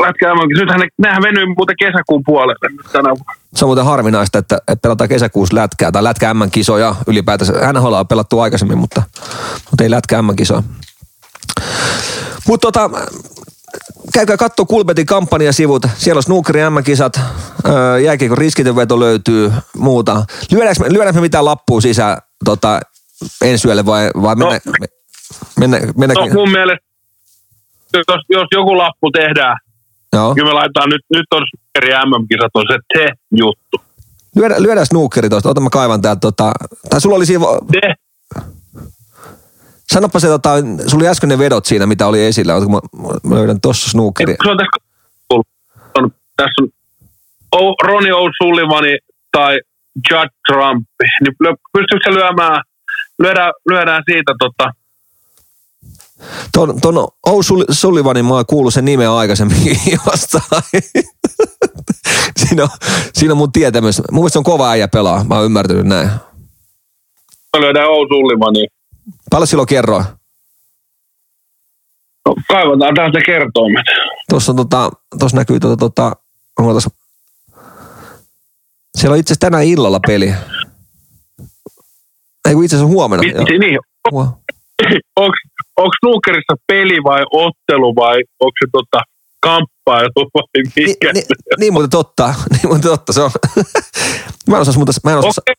[0.00, 3.34] lätkä Nythän ne, nehän venyy muuten kesäkuun puolelle tänä vuonna.
[3.54, 7.72] Se on muuten harvinaista, että, että pelataan kesäkuussa lätkää tai lätkä M-kisoja ylipäätänsä.
[7.72, 9.02] NHL on pelattu aikaisemmin, mutta,
[9.70, 10.62] mutta ei lätkä M-kisoja.
[12.48, 12.90] Mutta tota,
[14.12, 15.82] käykää katsoa Kulbetin kampanjasivut.
[15.94, 17.20] Siellä on Snookeri M-kisat,
[18.04, 20.24] jääkiekon riskitönveto löytyy, muuta.
[20.52, 22.80] Lyödäänkö me, lyödäänkö me mitään lappua sisään tota,
[23.42, 24.60] ensi yölle vai, vai no, mennä,
[25.58, 26.86] mennä, mennä, no mun mielestä,
[27.94, 29.56] jos, jos joku lappu tehdään,
[30.12, 30.34] Joo.
[30.34, 31.42] Kyllä me laitetaan nyt, nyt on
[31.74, 33.76] eri MM-kisat on se te-juttu.
[34.36, 35.48] Lyödään, lyödään snookeri tuosta.
[35.50, 36.20] Ota mä kaivan täältä.
[36.20, 36.52] Tota,
[36.90, 37.44] tai sulla oli siinä...
[37.72, 37.94] Te.
[39.92, 40.50] Sanoppa se, tota,
[40.86, 42.54] sulla oli äsken ne vedot siinä, mitä oli esillä.
[42.54, 44.36] Oletko mä, mä löydän tossa snookeri.
[44.42, 44.78] Se on tässä,
[45.94, 46.68] on, tässä on
[47.52, 48.98] o, Ronnie O'Sullivani
[49.32, 49.60] tai
[50.10, 50.86] Judd Trump.
[51.20, 52.62] Niin pystyykö se lyömään,
[53.22, 54.70] lyödään, lyödään siitä tota,
[56.52, 56.94] Ton, ton
[57.28, 59.58] O'Sullivanin mä oon kuullut sen nimeä aikaisemmin
[60.06, 60.82] jostain.
[62.36, 62.68] siinä, on,
[63.12, 64.02] siinä on mun tietämys.
[64.10, 65.24] Mun mielestä se on kova äijä pelaa.
[65.24, 66.08] Mä oon ymmärtänyt näin.
[67.56, 68.66] Mä löydään O'Sullivania.
[69.30, 70.04] Paljon silloin kerroin?
[72.26, 73.86] No, kaivataan tästä kertoimet.
[74.28, 76.12] Tuossa on tota, tuossa näkyy tota, tota
[76.58, 76.90] onko tossa,
[78.96, 80.34] siellä on itse asiassa tänään illalla peli.
[82.48, 83.22] Ei kun itse asiassa huomenna.
[83.22, 83.78] Vitsi, niin.
[85.16, 85.32] Onko
[85.76, 89.00] onko snookerissa peli vai ottelu vai onko se tota,
[89.40, 91.12] kamppailu vai mikä?
[91.12, 91.22] Ni, ni,
[91.58, 93.30] niin muuten totta, niin muuten totta se on.
[94.48, 95.38] mä en osas, mutta mä en osas.
[95.38, 95.54] Okay.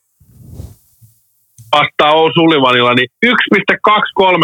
[1.72, 2.32] vastaa O.
[2.34, 3.32] Sullivanilla, niin 1,23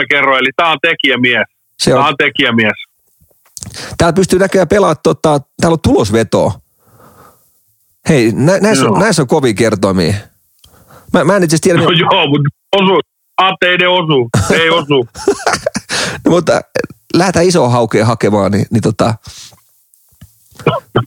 [0.09, 1.45] kerroin, eli tämä on tekijämies.
[1.79, 2.77] Se Tämä on, on tekijämies.
[3.97, 6.51] täällä pystyy näköjään pelaamaan, tota, täällä on tulosvetoa.
[8.09, 10.13] Hei, nä, näissä, on, näissä on kovia kertoimia.
[11.13, 13.12] Mä, mä en itse tiedä, No joo, mutta osu.
[13.37, 14.29] Atte ei ne osu.
[14.61, 15.07] Ei osu.
[16.25, 16.61] no, mutta
[17.13, 19.13] lähdetään isoa haukea hakemaan, niin, niin tota,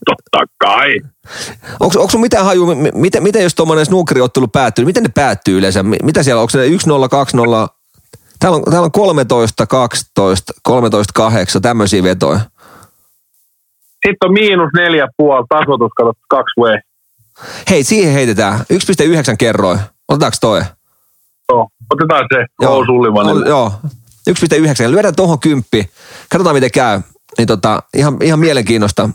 [0.06, 1.00] Totta kai.
[1.80, 5.82] onko, onko sun mitään haju, miten, miten jos tuommoinen snookeriottelu päättyy, miten ne päättyy yleensä?
[5.82, 7.68] Mi- Mitä siellä, onko se 1-0, 2-0,
[8.38, 12.40] täällä on, täällä on 13, 12, 13, 8, tämmöisiä vetoja.
[14.06, 16.80] Sitten on miinus neljä puoli tasoitus, kato kaksi V.
[17.70, 18.66] Hei, siihen heitetään 1,9
[19.38, 19.78] kerroin.
[20.08, 20.62] Otetaanko toi?
[21.52, 22.62] Joo, otetaan se K.
[22.86, 23.48] Sullivanille.
[23.48, 23.72] Joo,
[24.30, 24.90] 1,9.
[24.90, 25.90] Lyödään tuohon kymppi.
[26.30, 27.00] Katsotaan miten käy.
[27.38, 29.10] Niin tota, ihan, ihan mielenkiinnosta.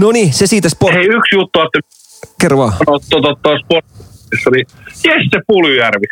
[0.06, 0.96] No niin, se siitä sport.
[0.96, 1.80] Hei, yksi juttu, että
[2.42, 2.74] Kerro vaan.
[2.86, 4.66] tuossa to, to, sportissa, niin
[5.04, 6.06] Jesse Pulyjärvi.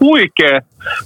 [0.00, 0.60] Huikee,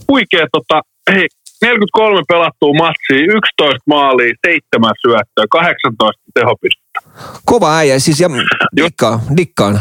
[0.09, 0.83] huikee tota,
[1.13, 1.27] hei,
[1.63, 7.01] 43 pelattua matsia, 11 maalia, 7 syöttöä, 18 tehopistettä.
[7.45, 8.29] Kova äijä, siis ja
[8.77, 9.81] dikkaan, dikkaan.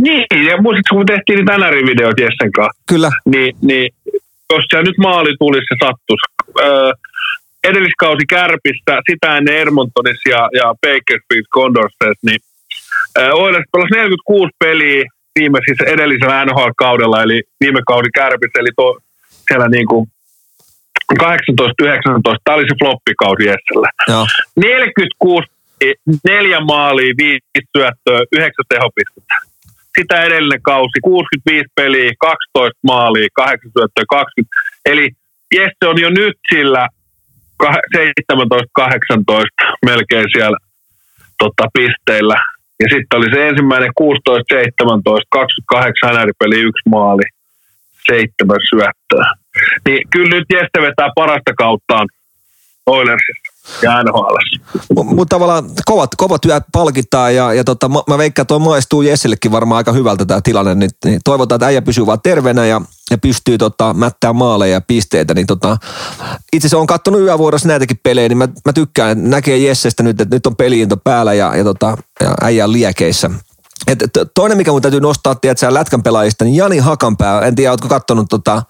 [0.00, 3.10] Niin, ja muistatko, kun tehtiin niitä NR-videoita Jessen kanssa, Kyllä.
[3.24, 3.90] niin, niin
[4.52, 6.20] jos siellä nyt maali tulisi se sattus.
[6.60, 6.92] Öö,
[7.68, 12.40] edelliskausi Kärpistä, sitä ennen Edmontonissa ja, ja Bakersfield Condorsessa, niin
[13.32, 15.04] Oilers pelasi 46 peliä
[15.38, 18.98] viime siis edellisellä NHL-kaudella, eli viime kaudi Kärpissä, eli to,
[19.48, 20.06] siellä niin kuin
[21.22, 21.24] 18-19,
[22.44, 23.88] tämä oli se floppikausi Jessellä.
[24.08, 24.26] Joo.
[24.56, 25.46] 46,
[26.24, 27.46] neljä maalia, viisi
[27.76, 29.34] syöttöä, yhdeksän tehopistettä.
[29.98, 34.56] Sitä edellinen kausi, 65 peliä, 12 maalia, 8 syöttöä, 20.
[34.86, 35.10] Eli
[35.54, 36.88] Jesse on jo nyt sillä
[37.66, 37.68] 17-18
[39.86, 40.56] melkein siellä
[41.38, 42.36] tota, pisteillä.
[42.80, 44.02] Ja sitten oli se ensimmäinen 16-17,
[45.30, 47.22] 28 NR-peli, yksi maali,
[48.06, 49.34] seitsemän syöttöä.
[49.86, 52.08] Niin kyllä nyt Jesse vetää parasta kauttaan
[52.86, 53.50] Oilersissa
[53.82, 54.36] ja NHL.
[54.94, 59.02] Mutta tavallaan kovat, kovat työt palkitaan ja, ja tota, mä, mä veikkaan, että toi maistuu
[59.02, 60.74] Jessellekin varmaan aika hyvältä tämä tilanne.
[60.74, 62.80] Niin, niin toivotaan, että äijä pysyy vaan terveenä ja,
[63.10, 65.34] ja pystyy tota, mättää maaleja ja pisteitä.
[65.34, 65.76] Niin tota,
[66.52, 70.20] itse asiassa olen katsonut yövuorossa näitäkin pelejä, niin mä, mä tykkään, että näkee Jessestä nyt,
[70.20, 73.30] että nyt on peliinto päällä ja, ja, tota, ja äijä on liekeissä.
[73.86, 77.70] Et, to- toinen, mikä mun täytyy nostaa, tiedätkö, lätkän pelaajista, niin Jani Hakanpää, en tiedä,
[77.70, 78.62] ootko kattonut tota,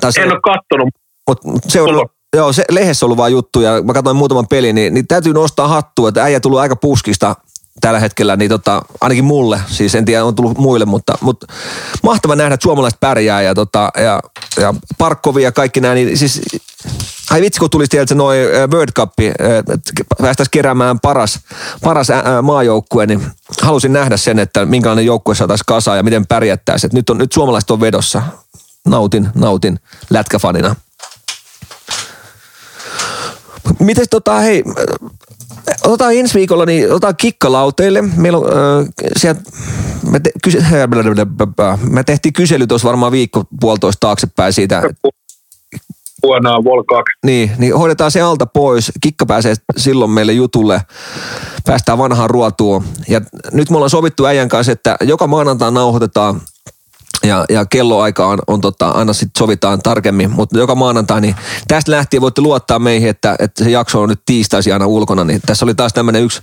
[0.00, 0.88] tai se- En ole kattonut.
[1.44, 2.06] Mut se on,
[2.36, 5.68] joo, se lehdessä ollut vaan juttu ja mä katsoin muutaman pelin, niin, niin täytyy nostaa
[5.68, 7.34] hattua, että äijä tullut aika puskista
[7.80, 11.46] tällä hetkellä, niin tota, ainakin mulle, siis en tiedä, on tullut muille, mutta, mutta
[12.02, 14.20] mahtava nähdä, että suomalaiset pärjää ja, tota, ja,
[14.60, 16.40] ja Parkkovi ja kaikki nämä, niin siis
[17.30, 18.40] Ai vitsi, kun tulisi tiedätkö, noin
[18.72, 19.12] World Cup,
[20.18, 21.40] päästäisiin keräämään paras,
[21.82, 22.08] paras
[22.42, 23.26] maajoukkue, niin
[23.62, 26.90] halusin nähdä sen, että minkälainen joukkue saataisiin kasaan ja miten pärjättäisiin.
[26.94, 28.22] Nyt, on, nyt suomalaiset on vedossa.
[28.86, 30.76] Nautin, nautin lätkäfanina.
[33.80, 34.64] Mites tota, hei,
[35.84, 38.02] otetaan ensi viikolla, niin otetaan kikkalauteille.
[38.02, 38.86] Meillä on äh,
[39.16, 39.40] sieltä,
[40.10, 40.58] me, te, kyse,
[41.90, 44.82] me tehtiin kysely tuossa varmaan viikko puolitoista taaksepäin siitä,
[46.24, 47.02] Vuonna Vol 2.
[47.26, 48.92] niin, niin hoidetaan se alta pois.
[49.00, 50.80] Kikka pääsee silloin meille jutulle.
[51.66, 52.84] Päästään vanhaan ruotuun.
[53.08, 53.20] Ja
[53.52, 56.40] nyt me ollaan sovittu äijän kanssa, että joka maanantai nauhoitetaan
[57.24, 61.34] ja, ja kelloaika on, on tota, aina sitten sovitaan tarkemmin, mutta joka maanantai, niin
[61.68, 65.40] tästä lähtien voitte luottaa meihin, että, että se jakso on nyt tiistaisin aina ulkona, niin
[65.46, 66.42] tässä oli taas tämmöinen yksi,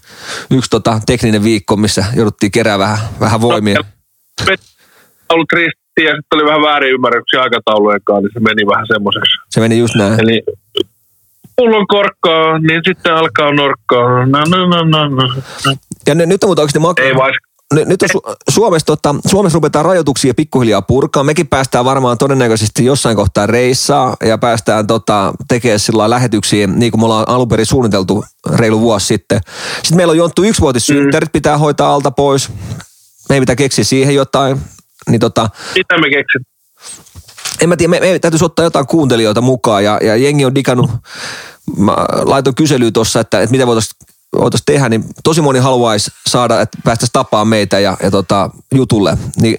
[0.52, 3.80] yksi tota, tekninen viikko, missä jouduttiin kerää vähän, vähän voimia.
[5.30, 9.32] ollut risti ja sitten oli vähän väärinymmärryksiä aikataulujen kanssa, niin se meni vähän semmoiseksi.
[9.50, 10.20] Se meni just näin.
[10.20, 10.44] Eli
[11.56, 14.26] pullon korkkaa, niin sitten alkaa norkkaa.
[14.26, 15.36] No, no, no, no, no.
[16.08, 17.36] Ja ne, nyt on mutta oikeasti mak- Ei vais.
[17.72, 21.24] Nyt, nyt on Su- Suomessa, tota, Suomessa ruvetaan rajoituksia pikkuhiljaa purkaa.
[21.24, 27.02] Mekin päästään varmaan todennäköisesti jossain kohtaa reissaa ja päästään tota, tekemään sillä lähetyksiä, niin kuin
[27.02, 29.42] me ollaan alun perin suunniteltu reilu vuosi sitten.
[29.76, 32.50] Sitten meillä on Jonttu yksivuotissynttärit, pitää hoitaa alta pois.
[33.30, 34.62] Me ei pitää keksiä siihen jotain.
[35.10, 36.52] Niin tota, Mitä me keksit?
[37.62, 40.92] en mä tiedä, me, me täytyisi ottaa jotain kuuntelijoita mukaan ja, ja jengi on digannut,
[41.78, 41.92] mä
[42.26, 43.98] laitoin kyselyä tuossa, että, että mitä voitaisiin
[44.40, 49.18] voitaisiin tehdä, niin tosi moni haluaisi saada, että päästäisiin tapaamaan meitä ja, ja tota, jutulle.
[49.42, 49.56] Niin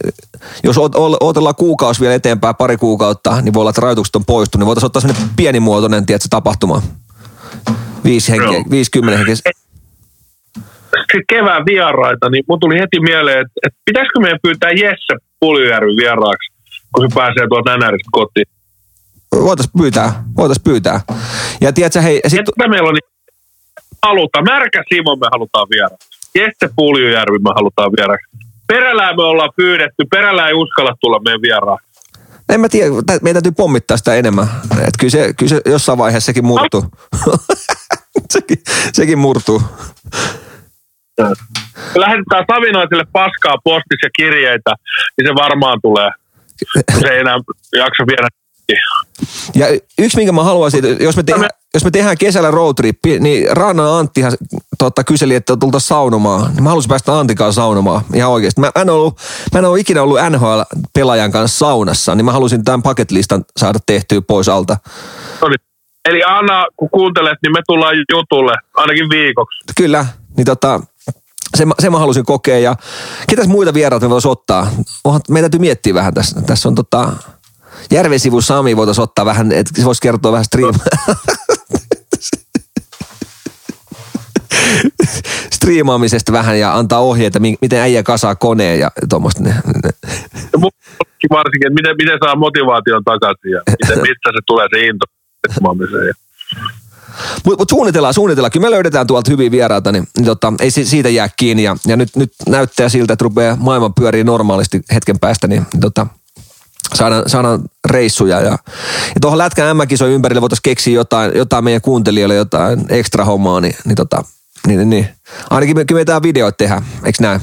[0.64, 0.78] jos
[1.20, 4.86] odotellaan kuukausi vielä eteenpäin, pari kuukautta, niin voi olla, että rajoitukset on poistunut, niin voitaisiin
[4.86, 6.82] ottaa sellainen pienimuotoinen tiedätkö, tapahtuma.
[8.04, 8.64] Viisi henkeä, no.
[8.70, 9.34] 50 henkeä.
[11.28, 16.52] Kevään vieraita, niin mun tuli heti mieleen, että, että pitäisikö meidän pyytää Jesse Puljujärvi vieraaksi,
[16.92, 18.46] kun se pääsee tuolta NRistä kotiin.
[19.32, 21.00] Voitaisiin pyytää, voitaisiin pyytää.
[21.60, 22.20] Ja tiedätkö, hei...
[22.26, 22.46] Sit...
[22.58, 23.12] Ja meillä on niin
[24.03, 24.44] halutaan.
[24.44, 26.09] Märkä Simon me halutaan vieraaksi.
[26.34, 28.26] Jesse Puljujärvi me halutaan vieraaksi.
[28.66, 31.92] Perällään me ollaan pyydetty, perällä ei uskalla tulla meidän vieraaksi.
[32.48, 32.90] En mä tiedä,
[33.22, 34.46] meidän täytyy pommittaa sitä enemmän.
[34.86, 36.84] Et kyllä, se, kyllä se jossain vaiheessa sekin murtuu.
[38.34, 38.57] sekin,
[38.92, 39.62] sekin murtuu.
[41.94, 44.74] Lähetetään Savinaiselle paskaa postissa ja kirjeitä,
[45.18, 46.11] niin se varmaan tulee.
[47.00, 47.38] Se ei enää
[47.72, 48.28] jaksa viedä
[49.55, 49.66] ja
[49.98, 54.32] yksi, minkä mä haluaisin, jos me, tehdään, jos me tehdään kesällä roadtrippi, niin Ranna Anttihan
[54.78, 56.54] totta, kyseli, että tultaisiin saunomaan.
[56.54, 58.60] Niin mä haluaisin päästä Antikaan saunomaan ihan oikeasti.
[58.60, 59.18] Mä en, ollut,
[59.52, 64.20] mä en ollut ikinä ollut NHL-pelaajan kanssa saunassa, niin mä halusin tämän paketlistan saada tehtyä
[64.20, 64.76] pois alta.
[66.08, 69.58] Eli Anna, kun kuuntelet, niin me tullaan jutulle ainakin viikoksi.
[69.76, 70.06] Kyllä,
[70.36, 70.80] niin tota,
[71.56, 72.58] se, se mä halusin kokea.
[72.58, 72.76] Ja
[73.28, 74.66] ketäs muita vieraita me voisi ottaa?
[75.28, 76.42] meidän täytyy miettiä vähän tässä.
[76.42, 77.12] Tässä on tota,
[77.90, 80.74] Järvesivu Sami voitaisiin ottaa vähän, että se voisi kertoa vähän stream.
[85.62, 89.42] striimaamisesta vähän ja antaa ohjeita, miten äijä kasaa koneen ja tuommoista.
[91.30, 95.06] Varsinkin, että miten, miten saa motivaation takaisin ja miten, mistä se tulee se into
[95.38, 96.14] striimaamiseen.
[97.44, 98.50] Mutta mut suunnitellaan, suunnitellaan.
[98.50, 101.62] Kyllä me löydetään tuolta hyviä vieraita, niin, niin tota, ei siitä jää kiinni.
[101.62, 105.80] Ja, ja nyt, nyt näyttää siltä, että rupeaa maailman pyörii normaalisti hetken päästä, niin, niin
[105.80, 106.06] tota,
[106.94, 107.60] saadaan, saadaan
[107.90, 108.40] reissuja.
[108.40, 108.50] Ja,
[109.14, 113.76] ja tuohon Lätkän M-kisojen ympärille voitaisiin keksiä jotain, jotain meidän kuuntelijoille, jotain ekstra hommaa, niin,
[113.84, 114.24] niin, tota,
[114.66, 115.08] niin, niin, niin.
[115.50, 117.40] ainakin me, me videoita tehdä, eikö näin?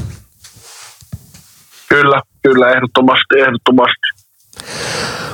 [1.89, 4.19] Kyllä, kyllä, ehdottomasti, ehdottomasti.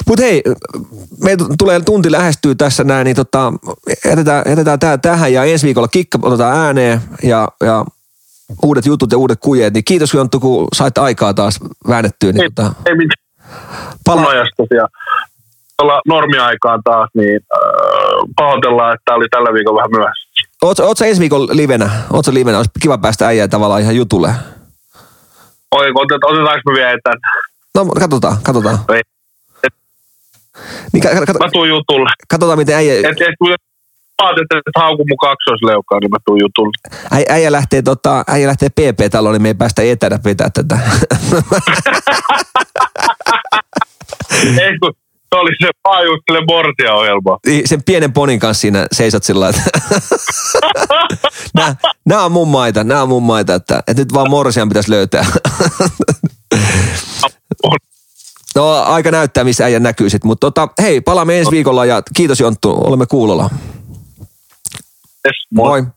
[0.07, 0.43] Mutta hei,
[1.23, 3.53] me tulee tunti lähestyy tässä näin, niin tota,
[4.05, 7.85] jätetään, jätetään tää, tähän ja ensi viikolla kikka otetaan ääneen ja, ja
[8.63, 12.31] uudet jutut ja uudet kujeet, niin kiitos Jonttu, kun sait aikaa taas väännettyä.
[12.31, 12.73] Niin, ei, tota...
[12.85, 13.25] ei mitään
[14.05, 14.87] punojastus ja
[15.77, 17.61] tuolla normiaikaan taas, niin äh,
[18.35, 20.24] pahoitellaan, että tämä oli tällä viikolla vähän myöhässä.
[20.61, 21.89] Oletko ensi viikolla livenä?
[22.09, 22.57] Oletko livenä?
[22.57, 24.33] Olisi kiva päästä äijää tavallaan ihan jutulle.
[25.71, 27.19] Oi, otet, otetaanko me vielä etän?
[27.75, 28.79] No katsotaan, katsotaan.
[28.93, 29.01] Ei.
[29.63, 29.73] Et,
[30.93, 32.09] niin, kat, kat, mä tuun jutulle.
[32.27, 32.93] Katsotaan miten äijä...
[32.93, 33.35] Et, et,
[34.21, 36.71] Vaatit, että hauku mun kaksoisleukaa, niin mä tuun jutulle.
[37.29, 40.79] Äijä lähtee, tota, äijä lähtee PP-taloon, niin me ei päästä etänä pitää tätä.
[44.61, 44.93] Ei kun
[45.35, 47.37] se oli se paajuuttele Mortia-ohjelma.
[47.45, 49.61] Niin, sen pienen ponin kanssa siinä seisot sillä että
[51.55, 51.75] nämä,
[52.05, 55.25] nämä, on mun maita, nämä on mun maita, että, että nyt vaan Morsian pitäisi löytää.
[58.55, 60.27] No aika näyttää, missä äijä näkyy sitten.
[60.27, 63.49] Mutta tota, hei, palaamme ensi viikolla ja kiitos Jonttu, olemme kuulolla.
[65.27, 65.81] Yes, moi.
[65.81, 65.91] moi.